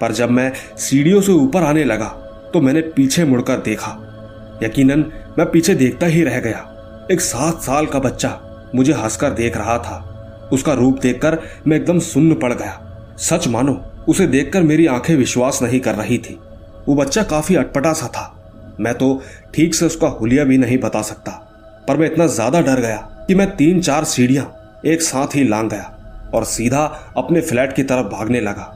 पर 0.00 0.12
जब 0.12 0.30
मैं 0.30 0.52
सीढ़ियों 0.78 1.20
से 1.20 1.32
ऊपर 1.32 1.62
आने 1.62 1.84
लगा 1.84 2.08
तो 2.52 2.60
मैंने 2.60 2.80
पीछे 2.80 3.24
मुड़कर 3.24 3.56
देखा। 3.56 3.90
यकीनन, 4.62 5.04
मैं 5.38 5.50
पीछे 5.50 5.74
देखता 5.74 6.06
ही 6.06 6.22
रह 6.22 6.40
गया। 6.40 6.66
एक 7.12 7.20
सात 7.20 7.62
साल 7.62 7.86
का 7.86 7.98
बच्चा 7.98 8.38
मुझे 8.74 8.92
हंसकर 8.92 9.30
देख 9.30 9.56
रहा 9.56 9.78
था। 9.78 10.48
उसका 10.52 10.72
रूप 10.72 10.98
देखकर 10.98 11.38
मैं 11.66 11.76
एकदम 11.76 11.98
सुन्न 11.98 12.34
पड़ 12.34 12.52
गया। 12.52 13.14
सच 13.18 13.48
मानो, 13.48 13.80
उसे 14.08 14.26
देखकर 14.26 14.62
मेरी 14.62 14.86
आँखें 14.86 15.16
विश्वास 15.16 15.62
नहीं 15.62 15.80
कर 15.80 15.94
रही 15.94 16.18
थी। 16.18 16.38
वो 16.88 16.94
बच्चा 16.94 17.22
काफ़ी 17.22 17.56
अटपटा 17.56 17.92
सा 17.92 18.06
था। 18.06 18.36
मैं 18.80 18.94
तो 18.94 19.20
ठीक 19.54 19.74
से 19.74 19.86
उसका 19.86 20.08
हुलिया 20.10 20.44
भी 20.44 20.58
नहीं 20.58 20.78
बता 20.78 21.02
सकता, 21.02 21.30
पर 21.88 21.96
मैं 21.96 22.06
इतना 22.06 22.26
ज़्यादा 22.28 22.60
डर 22.62 22.80
गया 22.80 22.96
कि 23.28 23.34
मैं 23.34 23.50
तीन 23.56 23.80
चार 23.82 24.04
सीढ़ियाँ 24.06 24.44
एक 24.86 25.02
साथ 25.02 25.34
ही 25.36 25.44
लांग 25.44 25.70
गया 25.70 26.30
और 26.34 26.44
सीधा 26.46 26.84
अपने 27.16 27.40
फ्लैट 27.42 27.74
की 27.76 27.82
तरफ़ 27.82 28.06
भागने 28.08 28.40
लगा। 28.40 28.72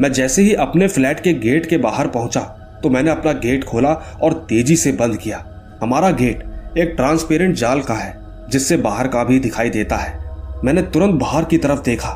मैं 0.00 0.12
जैसे 0.12 0.42
ही 0.42 0.54
अपने 0.56 0.88
फ्लैट 0.88 1.20
के 1.20 1.32
गेट 1.34 1.66
के 1.66 1.76
बाहर 1.78 2.08
पहुँचा 2.08 2.40
तो 2.82 2.90
मैंने 2.90 3.10
अपना 3.10 3.32
गेट 3.34 3.64
खोला 3.64 3.92
और 4.22 4.32
तेज़ी 4.48 4.76
से 4.76 4.92
बंद 4.94 5.16
किया। 5.16 5.44
हमारा 5.82 6.10
गेट 6.12 6.42
एक 6.78 6.92
ट्रांसपेरेंट 6.96 7.54
जाल 7.56 7.80
का 7.82 7.94
है, 7.94 8.48
जिससे 8.50 8.76
बाहर 8.78 9.08
का 9.08 9.24
भी 9.24 9.38
दिखाई 9.40 9.70
देता 9.70 9.96
है। 9.96 10.22
मैंने 10.64 10.82
तुरंत 10.84 11.20
बाहर 11.20 11.44
की 11.44 11.58
तरफ़ 11.58 11.82
देखा 11.84 12.10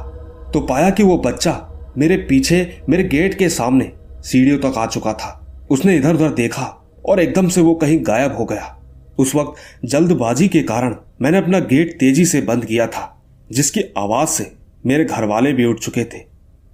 तो 0.53 0.61
पाया 0.63 0.91
कि 0.91 1.03
वो 1.03 1.17
बच्चा 1.21 1.61
मेरे 1.99 2.17
पीछे, 2.29 2.83
मेरे 2.89 3.05
गेट 3.05 3.35
के 3.35 3.49
सामने 3.51 3.93
सीढ़ियों 4.23 4.59
तक 4.61 4.79
आ 4.79 4.87
चुका 4.87 5.13
था। 5.15 5.35
उसने 5.71 5.97
इधर 5.97 6.15
उधर 6.15 6.31
देखा 6.35 6.63
और 7.09 7.21
एकदम 7.21 7.49
से 7.49 7.61
वो 7.61 7.75
कहीं 7.75 7.99
गायब 8.03 8.37
हो 8.37 8.45
गया। 8.45 8.75
उस 9.19 9.35
वक्त 9.35 9.87
जल्दबाजी 9.87 10.49
के 10.49 10.63
कारण 10.63 10.95
मैंने 11.23 11.39
अपना 11.39 11.59
गेट 11.61 11.93
तेज़ी 12.01 12.25
से 12.25 12.41
बंद 12.41 12.65
किया 12.65 12.87
था, 12.87 13.23
जिसकी 13.51 13.81
आवाज़ 13.99 14.29
से 14.29 14.51
मेरे 14.87 15.05
घर 15.05 15.25
वाले 15.25 15.53
भी 15.53 15.65
उठ 15.65 15.79
चुके 15.79 16.05
थे। 16.05 16.19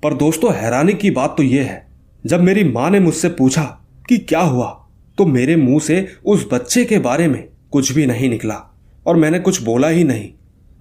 पर 0.03 0.15
दोस्तों, 0.15 0.55
हैरानी 0.55 0.93
की 0.93 1.11
बात 1.11 1.35
तो 1.37 1.43
यह 1.43 1.63
है, 1.63 1.87
जब 2.25 2.41
मेरी 2.41 2.65
माँ 2.65 2.91
ने 2.91 3.01
मुझसे 3.01 3.29
पूछा 3.31 3.63
कि 4.09 4.19
क्या 4.19 4.41
हुआ 4.41 4.69
तो 5.19 5.27
मेरे 5.27 5.57
मुँह 5.57 5.81
से 5.81 6.07
उस 6.25 6.47
बच्चे 6.53 6.85
के 6.85 6.99
बारे 6.99 7.29
में 7.29 7.45
कुछ 7.73 7.93
भी 7.93 8.07
नहीं 8.07 8.29
निकला 8.31 8.55
और 9.07 9.17
मैंने 9.17 9.39
कुछ 9.39 9.63
बोला 9.63 9.89
ही 9.89 10.05
नहीं। 10.05 10.29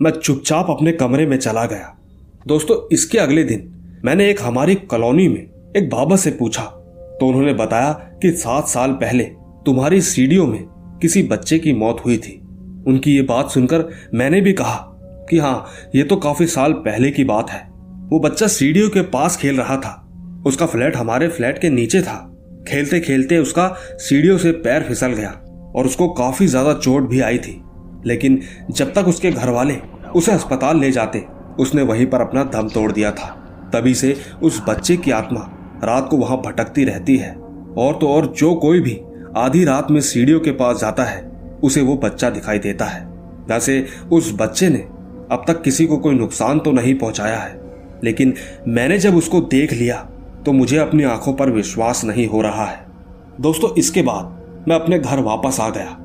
मैं 0.02 0.12
चुपचाप 0.12 0.70
अपने 0.70 0.92
कमरे 0.92 1.26
में 1.26 1.38
चला 1.38 1.66
गया। 1.66 1.96
दोस्तों, 2.48 2.78
इसके 2.92 3.18
अगले 3.18 3.44
दिन 3.44 4.02
मैंने 4.06 4.30
एक 4.30 4.42
हमारी 4.42 4.76
कॉलोनी 4.76 5.28
में 5.28 5.74
एक 5.78 5.90
बाबा 5.90 6.16
से 6.16 6.32
पूछा 6.32 6.64
तो 7.20 7.28
उन्होंने 7.28 7.54
बताया 7.54 7.92
कि 8.22 8.32
सात 8.32 8.68
साल 8.68 8.92
पहले 8.94 9.24
तुम्हारी 9.66 10.00
सीढ़ियों 10.02 10.46
में 10.48 10.64
किसी 11.02 11.22
बच्चे 11.24 11.58
की 11.60 11.74
मौत 11.74 12.02
हुई 12.06 12.18
थी। 12.18 12.32
उनकी 12.88 13.16
ये 13.16 13.22
बात 13.22 13.52
सुनकर 13.52 13.86
मैंने 14.14 14.40
भी 14.42 14.54
कहा 14.54 14.76
कि 15.30 15.38
हाँ 15.38 15.66
ये 15.96 16.04
तो 16.04 16.16
काफ़ी 16.16 16.48
साल 16.48 16.74
पहले 16.80 17.12
की 17.12 17.24
बात 17.24 17.50
है। 17.50 17.62
वो 18.10 18.20
बच्चा 18.20 18.48
सीढ़ियों 18.48 18.90
के 18.90 19.02
पास 19.10 19.38
खेल 19.38 19.58
रहा 19.58 19.78
था। 19.78 20.00
उसका 20.48 20.66
फ्लैट 20.66 20.96
हमारे 20.96 21.28
फ्लैट 21.28 21.60
के 21.60 21.70
नीचे 21.70 22.02
था। 22.02 22.16
खेलते 22.68 23.00
खेलते 23.00 23.38
उसका 23.38 23.68
सीढ़ियों 24.00 24.38
से 24.38 24.52
पैर 24.52 24.84
फिसल 24.84 25.14
गया 25.14 25.30
और 25.76 25.86
उसको 25.86 26.08
काफ़ी 26.10 26.48
ज़्यादा 26.48 26.74
चोट 26.74 27.08
भी 27.10 27.22
आई 27.22 27.38
थी। 27.38 27.60
लेकिन 28.06 28.40
जब 28.72 28.94
तक 28.94 29.08
उसके 29.08 29.32
घर 29.32 29.50
वाले 29.50 29.78
उसे 30.16 30.32
अस्पताल 30.32 30.80
ले 30.80 30.92
जाते, 30.92 31.24
उसने 31.60 31.82
वहीं 31.82 32.06
पर 32.06 32.22
अपना 32.22 32.44
दम 32.52 32.70
तोड़ 32.70 32.92
दिया 32.92 33.12
था। 33.12 33.30
तभी 33.74 33.94
से 33.96 34.16
उस 34.44 34.62
बच्चे 34.70 34.98
की 34.98 35.12
आत्मा 35.12 35.48
रात 35.84 36.08
को 36.10 36.18
वहाँ 36.18 36.42
भटकती 36.42 36.84
रहती 36.84 37.18
है। 37.18 37.34
और 37.78 37.98
तो 38.02 38.08
और 38.08 38.26
जो 38.38 38.54
कोई 38.56 38.80
भी 38.80 39.00
आधी 39.38 39.64
रात 39.66 39.92
में 39.92 40.00
सीढ़ियों 40.02 40.40
के 40.40 40.52
पास 40.52 40.80
जाता 40.80 41.04
है। 41.04 41.22
उसे 41.64 41.82
वो 41.82 41.96
बच्चा 41.98 42.30
दिखाई 42.30 42.60
देता 42.60 42.86
है। 42.86 43.06
वैसे 43.50 43.86
उस 44.12 44.32
बच्चे 44.36 44.70
ने 44.70 44.80
अब 45.32 45.44
तक 45.48 45.62
किसी 45.62 45.86
को 45.86 45.98
कोई 45.98 46.16
नुकसान 46.16 46.60
तो 46.60 46.72
नहीं 46.72 46.94
पहुँचाया 46.96 47.38
है। 47.38 47.62
लेकिन 48.04 48.34
मैंने 48.68 48.98
जब 48.98 49.16
उसको 49.16 49.42
देख 49.42 49.74
लिया 49.74 49.98
तो 50.46 50.52
मुझे 50.52 50.78
अपनी 50.78 51.04
आँखों 51.04 51.34
पर 51.34 51.50
विश्वास 51.50 52.04
नहीं 52.06 52.28
हो 52.28 52.42
रहा 52.42 52.66
है। 52.66 52.86
दोस्तों, 53.42 53.70
इसके 53.76 54.02
बाद 54.02 54.66
मैं 54.68 54.76
अपने 54.76 55.00
घर 55.00 55.20
वापस 55.20 55.60
आ 55.60 55.70
गया, 55.70 55.98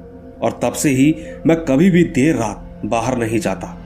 और 0.43 0.59
तब 0.63 0.73
से 0.73 0.91
ही 0.91 1.15
मैं 1.47 1.57
कभी 1.65 1.91
भी 1.91 2.05
देर 2.05 2.37
रात 2.37 2.81
बाहर 2.85 3.19
नहीं 3.19 3.39
जाता। 3.39 3.77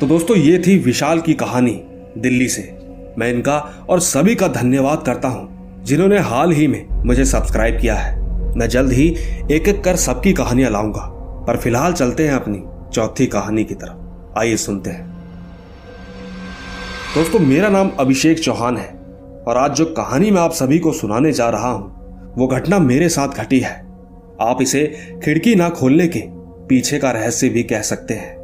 तो 0.00 0.06
दोस्तों, 0.06 0.36
ये 0.36 0.58
थी 0.58 0.78
विशाल 0.78 1.20
की 1.20 1.34
कहानी 1.34 1.80
दिल्ली 2.18 2.48
से। 2.48 2.62
मैं 3.18 3.32
इनका 3.32 3.58
और 3.88 4.00
सभी 4.00 4.34
का 4.34 4.48
धन्यवाद 4.48 5.02
करता 5.06 5.28
हूँ। 5.28 5.51
जिन्होंने 5.82 6.18
हाल 6.18 6.52
ही 6.52 6.66
में 6.66 6.86
मुझे 7.04 7.24
सब्सक्राइब 7.24 7.78
किया 7.80 7.94
है। 7.94 8.20
मैं 8.56 8.68
जल्द 8.68 8.92
ही 8.92 9.16
एक 9.52 9.68
एक 9.68 9.84
कर 9.84 9.96
सबकी 9.96 10.32
कहानियाँ 10.32 10.70
लाऊँगा। 10.70 11.08
पर 11.46 11.56
फ़िलहाल 11.56 11.92
चलते 11.92 12.26
हैं 12.26 12.34
अपनी 12.34 12.62
चौथी 12.92 13.26
कहानी 13.26 13.64
की 13.64 13.74
तरफ़। 13.74 14.38
आइए 14.38 14.56
सुनते 14.56 14.90
हैं। 14.90 15.12
दोस्तों, 17.14 17.38
मेरा 17.38 17.68
नाम 17.68 17.90
अभिषेक 17.98 18.38
चौहान 18.38 18.76
है 18.76 18.88
और 19.46 19.56
आज 19.56 19.72
जो 19.72 19.84
कहानी 19.84 20.30
मैं 20.30 20.40
आप 20.40 20.52
सभी 20.52 20.78
को 20.78 20.92
सुनाने 20.92 21.32
जा 21.32 21.48
रहा 21.50 21.70
हूँ, 21.70 21.92
वो 22.38 22.46
घटना 22.46 22.78
मेरे 22.78 23.08
साथ 23.08 23.28
घटी 23.28 23.60
है। 23.60 23.86
आप 24.40 24.58
इसे 24.62 24.94
खिड़की 25.24 25.54
ना 25.54 25.68
खोलने 25.68 26.08
के 26.08 26.22
पीछे 26.66 26.98
का 26.98 27.10
रहस्य 27.10 27.48
भी 27.48 27.62
कह 27.62 27.80
सकते 27.80 28.14
हैं। 28.14 28.36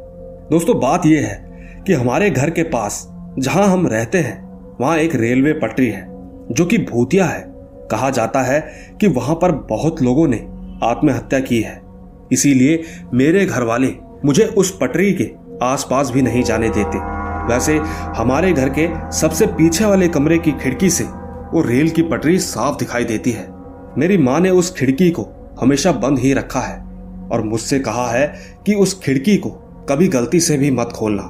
दोस्तों, 0.51 0.79
बात 0.79 1.05
यह 1.05 1.27
है 1.27 1.49
कि 1.87 1.93
हमारे 1.93 2.29
घर 2.29 2.49
के 2.49 2.63
पास, 2.63 3.07
जहाँ 3.39 3.67
हम 3.67 3.87
रहते 3.87 4.17
हैं, 4.17 4.49
वहाँ 4.81 4.97
एक 4.97 5.15
रेलवे 5.15 5.53
पटरी 5.53 5.89
है। 5.89 6.08
जो 6.51 6.65
कि 6.65 6.77
भूतिया 6.77 7.25
है। 7.25 7.43
कहा 7.91 8.09
जाता 8.09 8.41
है 8.41 8.59
कि 9.01 9.07
वहाँ 9.07 9.35
पर 9.35 9.51
बहुत 9.51 10.01
लोगों 10.01 10.27
ने 10.27 10.37
आत्महत्या 10.83 11.39
की 11.39 11.61
है। 11.61 11.81
इसीलिए 12.31 12.83
मेरे 13.13 13.45
घर 13.45 13.63
वाले 13.63 13.93
मुझे 14.25 14.43
उस 14.43 14.77
पटरी 14.81 15.13
के 15.13 15.31
आसपास 15.63 16.09
भी 16.09 16.21
नहीं 16.21 16.43
जाने 16.43 16.69
देते। 16.69 16.97
वैसे 17.47 17.77
हमारे 18.15 18.53
घर 18.53 18.69
के 18.69 19.11
सबसे 19.11 19.45
पीछे 19.45 19.85
वाले 19.85 20.07
कमरे 20.07 20.37
की 20.37 20.51
खिड़की 20.51 20.89
से 20.89 21.03
वो 21.53 21.61
रेल 21.61 21.89
की 21.89 22.01
पटरी 22.01 22.39
साफ़ 22.39 22.77
दिखाई 22.77 23.03
देती 23.03 23.31
है। 23.31 23.47
मेरी 23.97 24.17
माँ 24.17 24.39
ने 24.39 24.49
उस 24.49 24.75
खिड़की 24.75 25.11
को 25.11 25.27
हमेशा 25.61 25.91
बंद 25.91 26.19
ही 26.19 26.33
रखा 26.33 26.59
है 26.59 26.77
और 27.31 27.41
मुझसे 27.43 27.79
कहा 27.79 28.07
है 28.11 28.35
कि 28.65 28.73
उस 28.73 28.99
खिड़की 29.03 29.37
को 29.37 29.49
कभी 29.89 30.07
गलती 30.07 30.39
से 30.39 30.57
भी 30.57 30.71
मत 30.71 30.87
खोलना। 30.87 31.23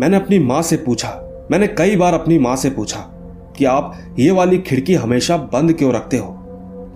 मैंने 0.00 0.16
अपनी 0.16 0.38
माँ 0.38 0.62
से 0.62 0.76
पूछा। 0.76 1.22
मैंने 1.50 1.66
कई 1.66 1.96
बार 1.96 2.14
अपनी 2.14 2.38
माँ 2.38 2.56
से 2.56 2.70
पूछा। 2.70 3.12
कि 3.58 3.64
आप 3.64 3.94
ये 4.18 4.30
वाली 4.30 4.58
खिड़की 4.58 4.94
हमेशा 4.94 5.36
बंद 5.36 5.72
क्यों 5.72 5.92
रखते 5.94 6.16
हो? 6.16 6.32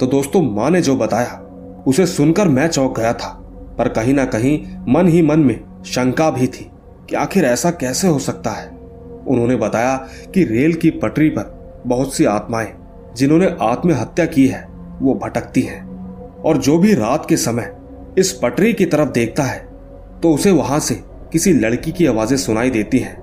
तो 0.01 0.07
दोस्तों, 0.07 0.43
माँ 0.43 0.71
ने 0.71 0.81
जो 0.83 0.97
बताया, 0.97 1.41
उसे 1.87 2.07
सुनकर 2.07 2.49
मैं 2.49 2.69
चौंक 2.69 2.99
गया 2.99 3.13
था। 3.13 3.37
पर 3.79 3.89
कहीं 3.89 4.15
ना 4.15 4.25
कहीं 4.25 4.59
मन 4.89 5.09
ही 5.09 5.23
मन 5.23 5.41
में 5.41 5.61
शंका 5.87 6.31
भी 6.31 6.47
थी 6.47 6.71
कि 7.09 7.17
आखिर 7.17 7.45
ऐसा 7.45 7.71
कैसे 7.71 8.09
हो 8.09 8.19
सकता 8.19 8.51
है। 8.51 8.69
उन्होंने 9.29 9.57
बताया 9.57 9.97
कि 10.35 10.45
रेल 10.45 10.75
की 10.75 10.91
पटरी 10.91 11.29
पर 11.29 11.83
बहुत 11.87 12.15
सी 12.15 12.25
आत्माएँ, 12.25 12.73
जिन्होंने 13.17 13.57
आत्महत्या 13.63 14.27
की 14.27 14.47
है, 14.47 14.67
वो 15.03 15.15
भटकती 15.15 15.61
हैं। 15.61 15.89
और 16.43 16.57
जो 16.57 16.79
भी 16.79 16.95
रात 16.95 17.27
के 17.29 17.37
समय 17.37 17.75
इस 18.19 18.33
पटरी 18.33 18.73
की 18.73 18.85
तरफ़ 18.85 19.09
देखता 19.09 19.43
है 19.43 19.69
तो 20.23 20.33
उसे 20.35 20.51
वहाँ 20.51 20.79
से 20.81 20.95
किसी 21.33 21.53
लड़की 21.53 21.93
की 21.93 22.07
आवाज़ें 22.07 22.37
सुनाई 22.37 22.71
देती 22.71 22.99
हैं। 22.99 23.17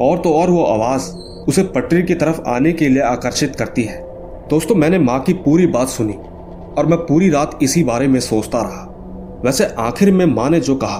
और 0.00 0.18
तो 0.18 0.32
और 0.32 0.50
वो 0.50 0.62
आवाज़ 0.64 1.02
उसे 1.48 1.62
पटरी 1.66 2.02
की 2.02 2.14
तरफ़ 2.14 2.40
आने 2.40 2.72
के 2.72 2.88
लिए 2.88 3.02
आकर्षित 3.02 3.56
करती 3.56 3.82
है। 3.82 4.00
दोस्तों, 4.48 4.74
मैंने 4.74 4.98
माँ 4.98 5.20
की 5.20 5.32
पूरी 5.34 5.66
बात 5.66 5.88
सुनी 5.88 6.12
और 6.12 6.86
मैं 6.86 6.98
पूरी 6.98 7.30
रात 7.30 7.58
इसी 7.62 7.82
बारे 7.84 8.08
में 8.08 8.18
सोचता 8.20 8.60
रहा। 8.60 9.40
वैसे 9.44 9.64
आखिर 9.78 10.12
में 10.12 10.24
माँ 10.26 10.48
ने 10.50 10.60
जो 10.60 10.76
कहा, 10.76 10.98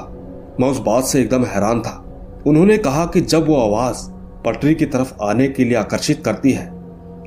मैं 0.60 0.68
उस 0.68 0.78
बात 0.78 1.04
से 1.04 1.20
एकदम 1.20 1.44
हैरान 1.44 1.80
था। 1.80 1.98
उन्होंने 2.46 2.78
कहा 2.78 3.04
कि 3.06 3.20
जब 3.20 3.46
वो 3.48 3.56
आवाज़ 3.56 4.08
पटरी 4.44 4.74
की 4.74 4.86
तरफ़ 4.86 5.12
आने 5.22 5.48
के 5.48 5.64
लिए 5.64 5.76
आकर्षित 5.76 6.22
करती 6.24 6.52
है 6.52 6.66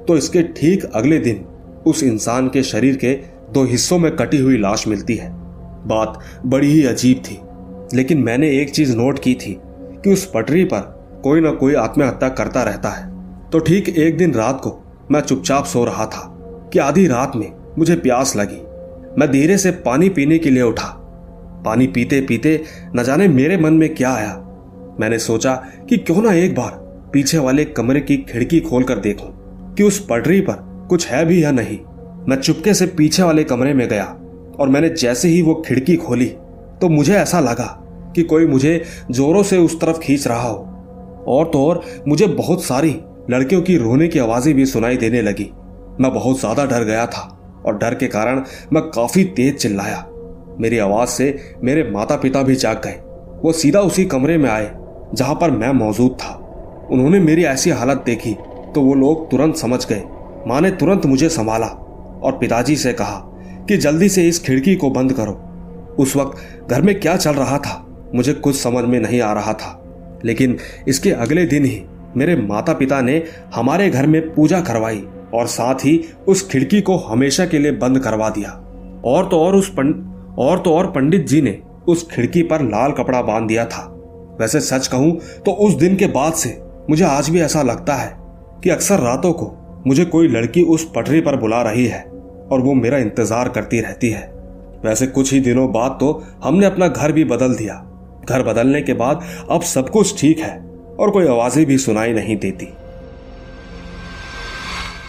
तो 0.05 0.17
इसके 0.17 0.41
ठीक 0.53 0.83
अगले 0.85 1.17
दिन 1.19 1.45
उस 1.87 2.03
इंसान 2.03 2.47
के 2.47 2.63
शरीर 2.63 2.95
के 2.95 3.13
दो 3.53 3.63
हिस्सों 3.63 3.97
में 3.97 4.15
कटी 4.15 4.37
हुई 4.37 4.57
लाश 4.57 4.87
मिलती 4.87 5.15
है। 5.15 5.29
बात 5.87 6.19
बड़ी 6.45 6.67
ही 6.67 6.85
अजीब 6.85 7.21
थी, 7.25 7.39
लेकिन 7.93 8.17
मैंने 8.17 8.49
एक 8.51 8.69
चीज़ 8.69 8.95
नोट 8.97 9.19
की 9.19 9.33
थी 9.35 9.57
कि 9.63 10.13
उस 10.13 10.25
पटरी 10.25 10.63
पर 10.63 10.94
कोई 11.25 11.41
ना 11.41 11.51
कोई 11.51 11.73
आत्महत्या 11.73 12.27
करता 12.29 12.63
रहता 12.63 12.89
है। 12.89 13.49
तो 13.49 13.59
ठीक 13.59 13.87
एक 13.89 14.17
दिन 14.17 14.33
रात 14.33 14.59
को 14.63 14.71
मैं 15.11 15.19
चुपचाप 15.21 15.65
सो 15.65 15.83
रहा 15.85 16.05
था 16.05 16.21
कि 16.73 16.79
आधी 16.79 17.05
रात 17.07 17.35
में 17.35 17.51
मुझे 17.77 17.95
प्यास 17.95 18.35
लगी। 18.35 18.61
मैं 19.19 19.29
धीरे 19.31 19.57
से 19.57 19.71
पानी 19.85 20.09
पीने 20.09 20.37
के 20.37 20.49
लिए 20.49 20.63
उठा। 20.63 20.87
पानी 21.65 21.87
पीते 21.87 22.19
पीते 22.21 22.61
न 22.95 23.03
जाने 23.03 23.27
मेरे 23.27 23.57
मन 23.57 23.73
में 23.73 23.95
क्या 23.95 24.11
आया। 24.11 24.33
मैंने 24.99 25.19
सोचा 25.19 25.53
कि 25.89 25.97
क्यों 25.97 26.21
ना 26.21 26.33
एक 26.33 26.53
बार 26.55 26.71
पीछे 27.13 27.37
वाले 27.37 27.65
कमरे 27.65 28.01
की 28.01 28.17
खिड़की 28.29 28.59
खोलकर 28.59 28.99
देखूँ 28.99 29.29
कि 29.75 29.83
उस 29.83 29.99
पटरी 30.05 30.39
पर 30.41 30.85
कुछ 30.89 31.07
है 31.07 31.25
भी 31.25 31.43
या 31.43 31.51
नहीं। 31.51 31.79
मैं 32.29 32.37
चुपके 32.37 32.73
से 32.73 32.87
पीछे 32.87 33.23
वाले 33.23 33.43
कमरे 33.43 33.73
में 33.73 33.87
गया 33.87 34.05
और 34.59 34.69
मैंने 34.69 34.89
जैसे 34.89 35.29
ही 35.29 35.41
वो 35.41 35.55
खिड़की 35.67 35.95
खोली 35.95 36.29
तो 36.81 36.89
मुझे 36.89 37.15
ऐसा 37.15 37.39
लगा 37.39 37.67
कि 38.15 38.23
कोई 38.23 38.47
मुझे 38.47 38.81
जोरों 39.11 39.43
से 39.43 39.57
उस 39.57 39.79
तरफ़ 39.81 39.99
खींच 39.99 40.27
रहा 40.27 40.47
हो। 40.49 40.71
और 41.27 41.45
तो 41.45 41.65
और 41.65 41.81
मुझे 42.07 42.27
बहुत 42.27 42.63
सारी 42.63 42.95
लड़कियों 43.29 43.61
की 43.61 43.77
रोने 43.77 44.07
की 44.07 44.19
आवाज़ें 44.19 44.53
भी 44.55 44.65
सुनाई 44.65 44.97
देने 44.97 45.21
लगी। 45.21 45.49
मैं 46.01 46.13
बहुत 46.13 46.39
ज़्यादा 46.39 46.65
डर 46.65 46.83
गया 46.83 47.05
था 47.05 47.21
और 47.65 47.77
डर 47.77 47.95
के 47.95 48.07
कारण 48.07 48.43
मैं 48.73 48.83
काफ़ी 48.85 49.23
तेज 49.25 49.55
चिल्लाया। 49.55 50.05
मेरी 50.59 50.77
आवाज़ 50.79 51.09
से 51.09 51.37
मेरे 51.63 51.83
माता 51.91 52.15
पिता 52.15 52.41
भी 52.43 52.55
जाग 52.55 52.81
गए। 52.83 52.99
वो 53.43 53.51
सीधा 53.53 53.79
उसी 53.81 54.05
कमरे 54.05 54.37
में 54.37 54.49
आए, 54.49 54.71
जहाँ 55.13 55.35
पर 55.35 55.51
मैं 55.51 55.71
मौजूद 55.73 56.11
था। 56.13 56.33
उन्होंने 56.91 57.19
मेरी 57.19 57.43
ऐसी 57.45 57.69
हालत 57.71 58.03
देखी 58.05 58.33
तो 58.75 58.81
वो 58.81 58.93
लोग 58.93 59.29
तुरंत 59.31 59.55
समझ 59.55 59.85
गए। 59.85 60.03
माँ 60.47 60.59
ने 60.61 60.71
तुरंत 60.71 61.05
मुझे 61.05 61.29
संभाला 61.29 61.67
और 62.23 62.37
पिताजी 62.39 62.75
से 62.75 62.93
कहा 62.93 63.17
कि 63.67 63.77
जल्दी 63.77 64.09
से 64.09 64.27
इस 64.27 64.39
खिड़की 64.39 64.75
को 64.75 64.89
बंद 64.89 65.13
करो। 65.13 65.41
उस 65.99 66.15
वक्त 66.15 66.71
घर 66.71 66.81
में 66.81 66.99
क्या 66.99 67.15
चल 67.17 67.33
रहा 67.33 67.57
था, 67.57 67.85
मुझे 68.15 68.33
कुछ 68.33 68.55
समझ 68.55 68.83
में 68.83 68.99
नहीं 68.99 69.21
आ 69.21 69.31
रहा 69.33 69.53
था। 69.53 69.71
लेकिन 70.25 70.57
इसके 70.87 71.11
अगले 71.11 71.45
दिन 71.45 71.65
ही 71.65 71.81
मेरे 72.17 72.35
माता 72.37 72.73
पिता 72.73 73.01
ने 73.01 73.21
हमारे 73.55 73.89
घर 73.89 74.07
में 74.07 74.21
पूजा 74.33 74.59
करवाई 74.61 75.03
और 75.33 75.47
साथ 75.47 75.85
ही 75.85 75.99
उस 76.27 76.47
खिड़की 76.49 76.81
को 76.81 76.95
हमेशा 76.97 77.45
के 77.45 77.59
लिए 77.59 77.71
बंद 77.73 77.99
करवा 77.99 78.29
दिया। 78.29 78.49
और 79.05 79.27
तो 79.29 79.39
और 79.39 79.55
उस 79.55 79.69
पंड 79.69 79.95
और 80.39 80.59
तो 80.59 80.73
और 80.73 80.91
पंडित 80.91 81.27
जी 81.27 81.41
ने 81.41 81.57
उस 81.87 82.07
खिड़की 82.11 82.43
पर 82.43 82.61
लाल 82.61 82.91
कपड़ा 82.91 83.21
बाँध 83.21 83.47
दिया 83.47 83.65
था। 83.65 83.83
वैसे 84.39 84.59
सच 84.59 84.87
कहूँ 84.87 85.11
तो 85.45 85.51
उस 85.51 85.73
दिन 85.73 85.95
के 85.95 86.07
बाद 86.07 86.33
से 86.33 86.57
मुझे 86.89 87.03
आज 87.05 87.29
भी 87.29 87.41
ऐसा 87.41 87.61
लगता 87.61 87.93
है 87.93 88.11
कि 88.63 88.69
अक्सर 88.69 88.99
रातों 88.99 89.31
को 89.33 89.51
मुझे 89.87 90.05
कोई 90.05 90.27
लड़की 90.27 90.61
उस 90.65 90.89
पटरी 90.95 91.21
पर 91.21 91.35
बुला 91.35 91.61
रही 91.61 91.85
है 91.85 92.01
और 92.51 92.61
वो 92.61 92.73
मेरा 92.73 92.97
इंतज़ार 92.97 93.49
करती 93.49 93.79
रहती 93.81 94.09
है। 94.09 94.23
वैसे 94.85 95.07
कुछ 95.07 95.33
ही 95.33 95.39
दिनों 95.39 95.71
बाद 95.71 95.97
तो 95.99 96.11
हमने 96.43 96.65
अपना 96.65 96.87
घर 96.87 97.11
भी 97.11 97.23
बदल 97.23 97.55
दिया। 97.55 97.75
घर 98.29 98.43
बदलने 98.43 98.81
के 98.81 98.93
बाद 98.93 99.23
अब 99.51 99.61
सब 99.63 99.89
कुछ 99.89 100.19
ठीक 100.19 100.39
है 100.39 100.57
और 100.99 101.11
कोई 101.11 101.27
आवाज़ें 101.27 101.65
भी 101.65 101.77
सुनाई 101.77 102.13
नहीं 102.13 102.37
देती। 102.37 102.65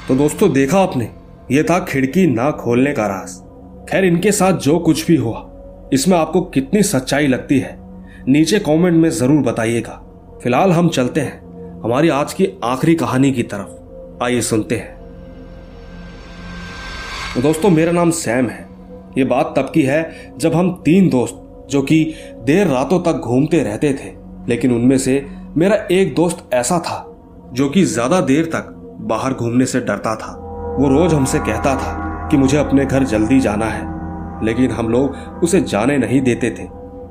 तो 0.08 0.14
दोस्तों, 0.14 0.52
देखा 0.52 0.78
आपने, 0.78 1.10
ये 1.50 1.62
था 1.62 1.78
खिड़की 1.84 2.26
ना 2.26 2.50
खोलने 2.50 2.92
का 2.92 3.06
राज। 3.06 3.30
खैर, 3.90 4.04
इनके 4.04 4.32
साथ 4.32 4.52
जो 4.58 4.78
कुछ 4.78 5.06
भी 5.06 5.16
हुआ, 5.16 5.46
इसमें 5.92 6.16
आपको 6.18 6.40
कितनी 6.40 6.82
सच्चाई 6.82 7.26
लगती 7.26 7.58
है, 7.58 7.76
नीचे 8.28 8.58
कमेंट 8.58 8.94
में 8.94 9.08
ज़रूर 9.10 9.42
बताइएगा। 9.42 10.00
फ़िलहाल 10.42 10.72
हम 10.72 10.88
चलते 10.88 11.20
हैं, 11.20 11.40
हमारी 11.82 12.08
आज 12.08 12.32
की 12.32 12.48
आखिरी 12.64 12.94
कहानी 12.94 13.32
की 13.32 13.42
तरफ़। 13.44 14.22
आइए 14.24 14.40
सुनते 14.40 14.76
हैं। 14.76 14.94
दोस्तों, 17.42 17.70
मेरा 17.70 17.92
नाम 17.92 18.10
सैम 18.10 18.48
है। 18.48 18.64
ये 19.18 19.24
बात 19.24 19.52
तब 19.56 19.70
की 19.74 19.82
है 19.82 20.32
जब 20.38 20.54
हम 20.54 20.70
तीन 20.84 21.08
दोस्त 21.08 21.42
जो 21.70 21.82
कि 21.82 22.14
देर 22.44 22.66
रातों 22.66 23.00
तक 23.00 23.12
घूमते 23.12 23.62
रहते 23.62 23.92
थे, 23.92 24.14
लेकिन 24.48 24.72
उनमें 24.72 24.98
से 24.98 25.26
मेरा 25.56 25.76
एक 25.90 26.14
दोस्त 26.14 26.48
ऐसा 26.54 26.78
था, 26.78 27.16
जो 27.52 27.68
कि 27.68 27.84
ज़्यादा 27.84 28.20
देर 28.20 28.44
तक 28.44 28.72
बाहर 29.00 29.34
घूमने 29.34 29.66
से 29.66 29.80
डरता 29.80 30.14
था। 30.16 30.32
वो 30.78 30.88
रोज 30.88 31.14
हमसे 31.14 31.38
कहता 31.38 31.74
था 31.76 32.28
कि 32.30 32.36
मुझे 32.36 32.58
अपने 32.58 32.86
घर 32.86 33.04
जल्दी 33.04 33.40
जाना 33.40 33.66
है, 33.66 33.84
लेकिन 34.44 34.70
हम 34.70 34.88
लोग 34.88 35.42
उसे 35.42 35.60
जाने 35.60 35.98
नहीं 35.98 36.20
देते 36.20 36.50
थे। 36.50 36.64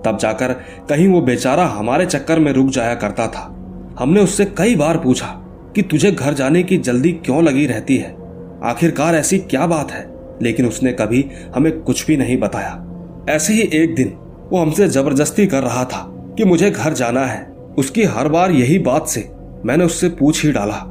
तब 0.05 0.17
जाकर 0.21 0.53
कहीं 0.89 1.07
वो 1.07 1.21
बेचारा 1.21 1.65
हमारे 1.65 2.05
चक्कर 2.05 2.39
में 2.39 2.51
रुक 2.53 2.67
जाया 2.67 2.95
करता 2.95 3.27
था। 3.27 3.51
हमने 3.99 4.21
उससे 4.21 4.45
कई 4.45 4.75
बार 4.75 4.97
पूछा 4.97 5.27
कि 5.75 5.81
तुझे 5.81 6.11
घर 6.11 6.33
जाने 6.33 6.63
की 6.63 6.77
जल्दी 6.77 7.11
क्यों 7.11 7.43
लगी 7.43 7.65
रहती 7.65 7.97
है? 7.97 8.15
आखिरकार 8.63 9.15
ऐसी 9.15 9.37
क्या 9.39 9.67
बात 9.67 9.91
है? 9.91 10.13
लेकिन 10.41 10.65
उसने 10.65 10.91
कभी 10.91 11.25
हमें 11.55 11.81
कुछ 11.81 12.05
भी 12.07 12.17
नहीं 12.17 12.37
बताया। 12.37 12.85
ऐसे 13.29 13.53
ही 13.53 13.61
एक 13.73 13.95
दिन 13.95 14.17
वो 14.45 14.58
हमसे 14.58 14.88
ज़बरदस्ती 14.89 15.45
कर 15.47 15.63
रहा 15.63 15.84
था 15.86 16.05
कि 16.38 16.43
मुझे 16.45 16.69
घर 16.71 16.93
जाना 16.93 17.25
है। 17.25 17.43
उसकी 17.77 18.03
हर 18.05 18.27
बार 18.29 18.51
यही 18.51 18.77
बात 18.79 19.08
से 19.08 19.29
मैंने 19.65 19.86
उससे 19.86 20.10
पूछ 20.12 20.43
ही 20.45 20.51
डाला 20.51 20.81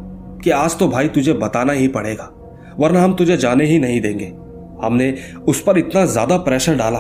कि 0.45 0.51
आज 0.53 0.79
तो 0.79 0.89
भाई 0.89 1.09
तुझे 1.09 1.33
बताना 1.35 1.73
ही 1.73 1.89
पड़ेगा, 1.89 2.31
वरना 2.79 3.03
हम 3.03 3.15
तुझे 3.15 3.37
जाने 3.37 3.65
ही 3.65 3.79
नहीं 3.79 4.01
देंगे। 4.01 4.33
हमने 4.83 5.15
उस 5.49 5.63
पर 5.63 5.79
इतना 5.79 6.05
ज़्यादा 6.07 6.37
प्रेशर 6.39 6.77
डाला 6.77 6.99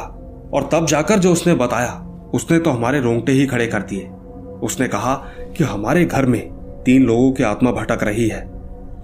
और 0.55 0.69
तब 0.73 0.87
जाकर 0.87 1.19
जो 1.19 1.33
उसने 1.33 1.55
बताया, 1.57 1.93
उसने 2.35 2.59
तो 2.59 2.71
हमारे 2.71 3.01
रोंगटे 3.01 3.33
ही 3.33 3.47
खड़े 3.47 3.67
कर 3.67 3.83
दिए। 3.83 4.09
उसने 4.62 4.88
कहा 4.88 5.14
कि 5.57 5.64
हमारे 5.64 6.05
घर 6.05 6.27
में 6.27 6.40
तीन 6.85 7.05
लोगों 7.05 7.31
की 7.33 7.43
आत्मा 7.43 7.71
भटक 7.73 8.03
रही 8.03 8.29
है 8.29 8.43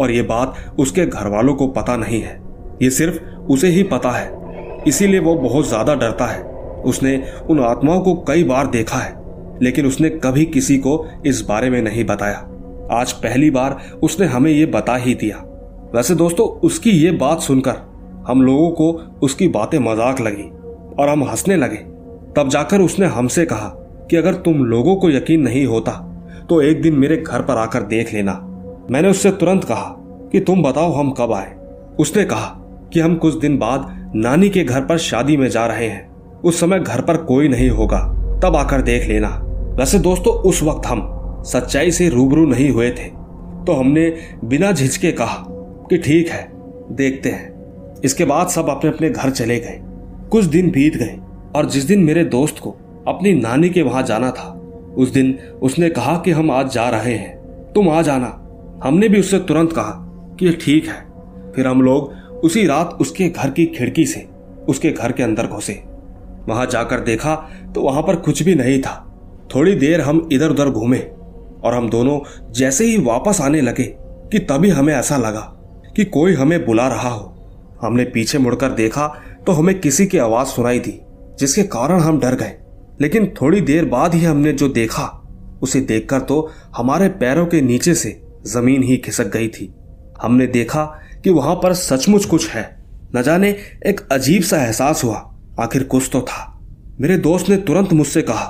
और 0.00 0.10
ये 0.10 0.22
बात 0.24 0.54
उसके 0.78 1.06
घर 1.06 1.28
वालों 1.28 1.54
को 1.54 1.66
पता 1.70 1.96
नहीं 1.96 2.20
है। 2.22 2.38
ये 2.82 2.90
सिर्फ़ 2.90 3.20
उसे 3.48 3.68
ही 3.68 3.82
पता 3.84 4.10
है, 4.10 4.30
इसीलिए 4.88 5.20
वो 5.20 5.34
बहुत 5.38 5.68
ज़्यादा 5.68 5.94
डरता 5.94 6.26
है। 6.26 6.42
उसने 6.84 7.22
उन 7.50 7.60
आत्माओं 7.60 8.00
को 8.00 8.14
कई 8.28 8.44
बार 8.44 8.66
देखा 8.68 8.96
है, 8.96 9.14
लेकिन 9.62 9.86
उसने 9.86 10.10
कभी 10.18 10.44
किसी 10.46 10.78
को 10.78 11.04
इस 11.26 11.44
बारे 11.48 11.70
में 11.70 11.80
नहीं 11.82 12.04
बताया। 12.04 12.46
आज 12.92 13.12
पहली 13.14 13.50
बार 13.50 13.78
उसने 14.02 14.26
हमें 14.26 14.50
ये 14.50 14.66
बता 14.68 14.96
ही 14.96 15.14
दिया। 15.14 15.36
वैसे 15.94 16.14
दोस्तों, 16.14 16.46
उसकी 16.46 16.90
ये 16.92 17.10
बात 17.12 17.40
सुनकर 17.40 17.76
हम 18.26 18.42
लोगों 18.42 18.70
को 18.70 18.92
उसकी 19.22 19.48
बातें 19.48 19.78
मज़ाक 19.80 20.20
लगी 20.20 20.50
और 20.94 21.08
हम 21.08 21.24
हंसने 21.24 21.56
लगे। 21.56 21.76
तब 22.36 22.48
जाकर 22.48 22.80
उसने 22.80 23.06
हमसे 23.08 23.44
कहा 23.46 23.68
कि 24.10 24.16
अगर 24.16 24.34
तुम 24.36 24.64
लोगों 24.64 24.96
को 24.96 25.10
यकीन 25.10 25.42
नहीं 25.42 25.64
होता 25.66 25.92
तो 26.48 26.60
एक 26.62 26.82
दिन 26.82 26.94
मेरे 26.94 27.16
घर 27.18 27.42
पर 27.42 27.56
आकर 27.56 27.82
देख 27.84 28.12
लेना। 28.14 28.32
मैंने 28.90 29.08
उससे 29.08 29.30
तुरंत 29.32 29.64
कहा 29.64 29.94
कि 30.32 30.40
तुम 30.40 30.62
बताओ 30.62 30.92
हम 30.92 31.10
कब 31.10 31.32
आए। 31.32 31.54
उसने 31.98 32.24
कहा 32.24 32.46
कि 32.92 33.00
हम 33.00 33.14
कुछ 33.16 33.34
दिन 33.34 33.58
बाद 33.58 34.12
नानी 34.16 34.48
के 34.50 34.64
घर 34.64 34.80
पर 34.80 34.98
शादी 34.98 35.36
में 35.36 35.48
जा 35.48 35.66
रहे 35.66 35.86
हैं। 35.86 36.09
उस 36.44 36.60
समय 36.60 36.80
घर 36.80 37.00
पर 37.00 37.16
कोई 37.16 37.48
नहीं 37.48 37.70
होगा। 37.70 37.98
तब 38.44 38.56
आकर 38.56 38.82
देख 38.82 39.08
लेना। 39.08 39.28
वैसे 39.78 39.98
दोस्तों, 39.98 40.34
उस 40.34 40.62
वक्त 40.62 40.86
हम 40.86 41.16
सच्चाई 41.46 41.90
से 41.90 42.08
रूबरू 42.08 42.46
नहीं 42.46 42.70
हुए 42.70 42.90
थे। 42.90 43.20
तो 43.66 43.72
हमने 43.72 44.16
बिना 44.44 44.72
झिझके 44.72 45.12
कहा 45.12 45.44
कि 45.90 45.98
ठीक 45.98 46.28
है, 46.28 46.52
देखते 46.92 47.28
हैं। 47.28 47.54
इसके 48.04 48.24
बाद 48.24 48.48
सब 48.48 48.68
अपने 48.68 48.90
अपने 48.90 49.10
घर 49.10 49.30
चले 49.30 49.60
गए। 49.60 49.80
कुछ 50.30 50.44
दिन 50.44 50.70
बीत 50.70 50.96
गए 50.96 51.18
और 51.56 51.66
जिस 51.66 51.84
दिन 51.84 52.00
मेरे 52.00 52.24
दोस्त 52.24 52.58
को 52.58 52.76
अपनी 53.08 53.32
नानी 53.32 53.68
के 53.68 53.82
वहाँ 53.82 54.02
जाना 54.02 54.30
था, 54.30 54.60
उस 54.96 55.12
दिन 55.12 55.38
उसने 55.62 55.90
कहा 55.90 56.16
कि 56.16 56.30
हम 56.30 56.50
आज 56.50 56.72
जा 56.72 56.88
रहे 56.88 57.14
हैं। 57.14 57.36
तुम 57.74 57.88
आ 57.88 58.02
जाना। 58.02 58.36
हमने 58.84 59.08
भी 59.08 59.20
उससे 59.20 59.38
तुरंत 59.38 59.72
कहा 59.72 60.06
कि 60.38 60.52
ठीक 60.52 60.86
है। 60.86 61.10
फिर 61.52 61.66
हम 61.66 61.82
लोग 61.82 62.12
उसी 62.44 62.66
रात 62.66 62.98
उसके 63.00 63.28
घर 63.28 63.50
की 63.50 63.66
खिड़की 63.66 64.06
से 64.06 64.26
उसके 64.68 64.90
घर 64.90 65.12
के 65.12 65.22
अंदर 65.22 65.46
घुसे। 65.46 65.89
वहाँ 66.50 66.66
जाकर 66.66 67.00
देखा 67.00 67.34
तो 67.74 67.82
वहाँ 67.82 68.02
पर 68.02 68.16
कुछ 68.16 68.42
भी 68.42 68.54
नहीं 68.54 68.80
था। 68.82 69.06
थोड़ी 69.54 69.74
देर 69.74 70.00
हम 70.00 70.28
इधर 70.32 70.50
उधर 70.50 70.68
घूमे 70.68 70.98
और 71.64 71.74
हम 71.74 71.88
दोनों 71.90 72.18
जैसे 72.52 72.84
ही 72.84 72.98
वापस 72.98 73.40
आने 73.40 73.60
लगे 73.60 73.84
कि 74.32 74.38
तभी 74.38 74.70
हमें 74.70 74.94
ऐसा 74.94 75.16
लगा 75.16 75.40
कि 75.96 76.04
कोई 76.04 76.34
हमें 76.34 76.64
बुला 76.66 76.88
रहा 76.88 77.08
हो। 77.08 77.26
हमने 77.82 78.04
पीछे 78.04 78.38
मुड़कर 78.38 78.70
देखा 78.70 79.06
तो 79.46 79.52
हमें 79.52 79.78
किसी 79.80 80.06
की 80.06 80.18
आवाज़ 80.18 80.48
सुनाई 80.48 80.78
दी, 80.78 81.00
जिसके 81.38 81.62
कारण 81.62 82.00
हम 82.00 82.18
डर 82.20 82.34
गए। 82.34 82.56
लेकिन 83.00 83.26
थोड़ी 83.42 83.60
देर 83.60 83.84
बाद 83.84 84.14
ही 84.14 84.24
हमने 84.24 84.52
जो 84.52 84.68
देखा, 84.68 85.04
उसे 85.62 85.80
देखकर 85.80 86.20
तो 86.20 86.50
हमारे 86.76 87.08
पैरों 87.08 87.46
के 87.46 87.60
नीचे 87.60 87.94
से 87.94 88.20
ज़मीन 88.46 88.82
ही 88.82 88.96
खिसक 88.96 89.32
गई 89.32 89.48
थी। 89.48 89.74
हमने 90.22 90.46
देखा 90.46 90.84
कि 91.24 91.30
वहाँ 91.30 91.54
पर 91.54 91.74
सचमुच 91.74 92.24
कुछ 92.24 92.48
है। 92.50 92.84
न 93.16 93.22
जाने 93.22 93.56
एक 93.86 94.00
अजीब 94.12 94.42
सा 94.42 94.62
एहसास 94.64 95.04
हुआ। 95.04 95.29
आखिर 95.60 95.82
कुछ 95.84 96.08
तो 96.12 96.20
था। 96.20 96.46
मेरे 97.00 97.16
दोस्त 97.18 97.48
ने 97.48 97.56
तुरंत 97.58 97.92
मुझसे 97.92 98.22
कहा 98.22 98.46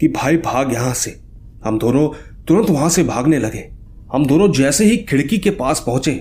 कि 0.00 0.08
भाई 0.08 0.36
भाग 0.36 0.72
यहाँ 0.72 0.94
से। 0.94 1.18
हम 1.64 1.78
दोनों 1.78 2.08
तुरंत 2.48 2.70
वहाँ 2.70 2.88
से 2.88 3.02
भागने 3.04 3.38
लगे। 3.38 3.68
हम 4.12 4.26
दोनों 4.26 4.50
जैसे 4.52 4.84
ही 4.84 4.96
खिड़की 4.98 5.38
के 5.38 5.50
पास 5.50 5.82
पहुँचे 5.86 6.12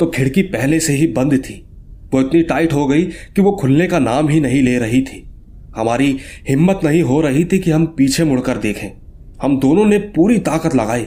तो 0.00 0.06
खिड़की 0.06 0.42
पहले 0.42 0.80
से 0.80 0.92
ही 0.92 1.06
बंद 1.06 1.36
थी। 1.38 1.64
वो 2.12 2.20
इतनी 2.20 2.42
टाइट 2.42 2.72
हो 2.72 2.86
गई 2.86 3.04
कि 3.04 3.42
वो 3.42 3.52
खुलने 3.52 3.86
का 3.86 3.98
नाम 3.98 4.28
ही 4.28 4.40
नहीं 4.40 4.62
ले 4.62 4.78
रही 4.78 5.02
थी। 5.02 5.24
हमारी 5.76 6.16
हिम्मत 6.48 6.80
नहीं 6.84 7.02
हो 7.02 7.20
रही 7.20 7.44
थी 7.44 7.58
कि 7.58 7.70
हम 7.70 7.86
पीछे 7.86 8.24
मुड़कर 8.24 8.58
देखें। 8.58 8.90
हम 9.42 9.58
दोनों 9.60 9.84
ने 9.84 9.98
पूरी 10.14 10.38
ताकत 10.38 10.74
लगाई, 10.74 11.02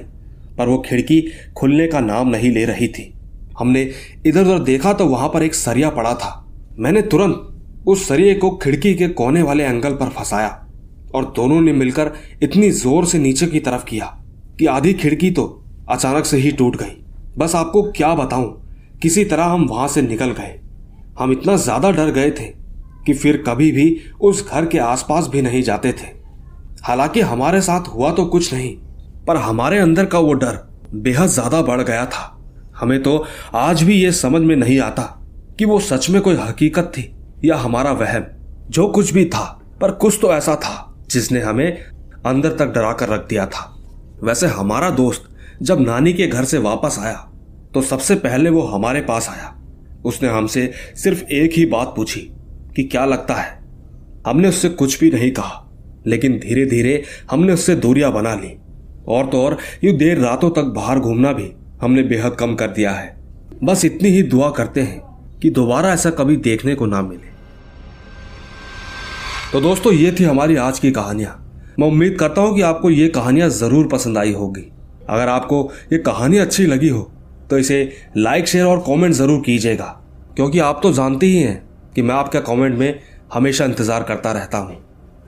पर 0.57 0.67
वो 0.67 0.77
खिड़की 0.79 1.21
खुलने 1.57 1.87
का 1.87 1.99
नाम 1.99 2.29
नहीं 2.29 2.51
ले 2.51 2.65
रही 2.65 2.87
थी। 2.87 3.13
हमने 3.59 3.89
इधर 4.25 4.41
उधर 4.41 4.59
देखा 4.59 4.93
तो 4.93 5.05
वहाँ 5.05 5.29
पर 5.29 5.43
एक 5.43 5.55
सरिया 5.55 5.89
पड़ा 5.89 6.13
था। 6.13 6.39
मैंने 6.79 7.01
तुरंत 7.01 7.49
उस 7.83 8.07
सरिये 8.07 8.33
को 8.35 8.49
खिड़की 8.57 8.93
के 8.95 9.07
कोने 9.09 9.41
वाले 9.41 9.63
एंगल 9.63 9.93
पर 9.93 10.09
फंसाया 10.09 10.49
और 11.15 11.25
दोनों 11.35 11.59
ने 11.61 11.73
मिलकर 11.73 12.11
इतनी 12.43 12.69
ज़ोर 12.71 13.05
से 13.05 13.19
नीचे 13.19 13.47
की 13.47 13.59
तरफ़ 13.59 13.83
किया 13.85 14.05
कि 14.59 14.65
आधी 14.67 14.93
खिड़की 14.93 15.31
तो 15.31 15.43
अचानक 15.89 16.25
से 16.25 16.37
ही 16.37 16.51
टूट 16.51 16.75
गई। 16.75 16.95
बस 17.37 17.55
आपको 17.55 17.81
क्या 17.91 18.13
बताऊँ, 18.15 18.49
किसी 19.01 19.23
तरह 19.25 19.45
हम 19.45 19.65
वहाँ 19.65 19.87
से 19.87 20.01
निकल 20.01 20.31
गए। 20.31 20.59
हम 21.19 21.31
इतना 21.31 21.55
ज़्यादा 21.57 21.91
डर 21.91 22.11
गए 22.11 22.31
थे 22.31 22.45
कि 23.05 23.13
फिर 23.13 23.43
कभी 23.47 23.71
भी 23.71 23.85
उस 24.21 24.47
घर 24.47 24.65
के 24.65 24.77
आसपास 24.79 25.27
भी 25.27 25.41
नहीं 25.41 25.61
जाते 25.63 25.91
थे। 25.93 26.07
हालाँकि 26.83 27.21
हमारे 27.21 27.61
साथ 27.61 27.87
हुआ 27.87 28.11
तो 28.11 28.25
कुछ 28.25 28.53
नहीं, 28.53 28.75
पर 29.27 29.37
हमारे 29.37 29.79
अंदर 29.79 30.05
का 30.05 30.19
वो 30.19 30.33
डर 30.35 30.59
बेहद 30.95 31.29
ज़्यादा 31.29 31.61
बढ़ 31.61 31.81
गया 31.81 32.05
था। 32.05 32.29
हमें 32.77 33.01
तो 33.03 33.23
आज 33.55 33.83
भी 33.83 33.95
ये 33.95 34.11
समझ 34.13 34.41
में 34.41 34.55
नहीं 34.55 34.79
आता 34.81 35.03
कि 35.59 35.65
वो 35.65 35.79
सच 35.81 36.09
में 36.09 36.21
कोई 36.21 36.35
हकीकत 36.37 36.91
थी। 36.93 37.03
या 37.45 37.55
हमारा 37.55 37.91
वहम, 37.91 38.25
जो 38.69 38.87
कुछ 38.87 39.13
भी 39.13 39.25
था, 39.25 39.43
पर 39.81 39.91
कुछ 39.91 40.17
तो 40.21 40.33
ऐसा 40.33 40.55
था, 40.55 41.03
जिसने 41.11 41.39
हमें 41.39 41.71
अंदर 42.25 42.49
तक 42.49 42.65
डरा 42.65 42.91
कर 42.93 43.09
रख 43.09 43.27
दिया 43.27 43.45
था। 43.45 43.69
वैसे 44.23 44.47
हमारा 44.47 44.89
दोस्त 44.91 45.29
जब 45.61 45.79
नानी 45.79 46.13
के 46.13 46.27
घर 46.27 46.45
से 46.45 46.57
वापस 46.57 46.97
आया 46.99 47.29
तो 47.73 47.81
सबसे 47.81 48.15
पहले 48.15 48.49
वो 48.49 48.61
हमारे 48.61 49.01
पास 49.01 49.27
आया। 49.29 49.53
उसने 50.05 50.29
हमसे 50.29 50.71
सिर्फ़ 50.95 51.23
एक 51.23 51.53
ही 51.53 51.65
बात 51.65 51.93
पूछी 51.95 52.19
कि 52.75 52.83
क्या 52.83 53.05
लगता 53.05 53.33
है। 53.33 53.57
हमने 54.27 54.47
उससे 54.47 54.69
कुछ 54.71 54.99
भी 54.99 55.09
नहीं 55.11 55.31
कहा, 55.31 55.63
लेकिन 56.07 56.37
धीरे 56.39 56.65
धीरे 56.65 57.03
हमने 57.31 57.53
उससे 57.53 57.75
दूरियाँ 57.75 58.11
बना 58.11 58.33
ली। 58.35 58.55
और 59.07 59.25
तो 59.25 59.41
और 59.41 59.57
ये 59.83 59.91
देर 59.91 60.19
रातों 60.19 60.49
तक 60.51 60.71
बाहर 60.75 60.99
घूमना 60.99 61.31
भी 61.31 61.51
हमने 61.81 62.03
बेहद 62.03 62.35
कम 62.35 62.55
कर 62.55 62.67
दिया 62.67 62.91
है। 62.91 63.15
बस 63.63 63.85
इतनी 63.85 64.09
ही 64.09 64.23
दुआ 64.23 64.49
करते 64.51 64.81
हैं 64.81 65.01
कि 65.41 65.49
दोबारा 65.49 65.93
ऐसा 65.93 66.09
कभी 66.11 66.37
देखने 66.37 66.75
को 66.75 66.85
ना 66.85 67.01
मिले। 67.01 67.32
तो 69.53 69.59
दोस्तों, 69.61 69.91
ये 69.93 70.11
थी 70.11 70.23
हमारी 70.23 70.55
आज 70.55 70.77
की 70.79 70.91
कहानियाँ। 70.91 71.31
मैं 71.79 71.87
उम्मीद 71.87 72.15
करता 72.19 72.41
हूँ 72.41 72.55
कि 72.55 72.61
आपको 72.61 72.89
ये 72.89 73.07
कहानियाँ 73.07 73.49
ज़रूर 73.49 73.87
पसंद 73.87 74.17
आई 74.17 74.31
होगी। 74.33 74.61
अगर 75.09 75.29
आपको 75.29 75.59
ये 75.91 75.97
कहानी 75.99 76.37
अच्छी 76.37 76.65
लगी 76.65 76.89
हो 76.89 77.01
तो 77.49 77.57
इसे 77.57 77.77
लाइक, 78.17 78.47
शेयर 78.47 78.65
और 78.65 78.79
कमेंट 78.87 79.13
ज़रूर 79.13 79.41
कीजिएगा। 79.41 79.85
क्योंकि 80.35 80.59
आप 80.59 80.79
तो 80.83 80.91
जानते 80.93 81.25
ही 81.25 81.37
हैं 81.37 81.91
कि 81.95 82.01
मैं 82.01 82.15
आपके 82.15 82.39
कमेंट 82.41 82.77
में 82.77 82.99
हमेशा 83.33 83.65
इंतज़ार 83.65 84.03
करता 84.03 84.31
रहता 84.31 84.57
हूँ। 84.57 84.77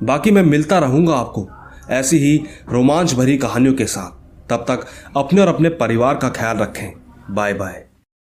बाकी 0.03 0.31
मैं 0.31 0.43
मिलता 0.43 0.79
रहूँगा 0.79 1.15
आपको 1.15 1.47
ऐसी 1.91 2.17
ही 2.17 2.37
रोमांच 2.69 3.13
भरी 3.13 3.37
कहानियों 3.37 3.73
के 3.73 3.85
साथ। 3.87 4.49
तब 4.49 4.65
तक 4.69 4.87
अपने 5.17 5.41
और 5.41 5.47
अपने 5.47 5.69
परिवार 5.75 6.15
का 6.15 6.29
ख्याल 6.31 6.57
रखें। 6.57 6.91
Bye 7.29 7.53
bye 7.53 7.85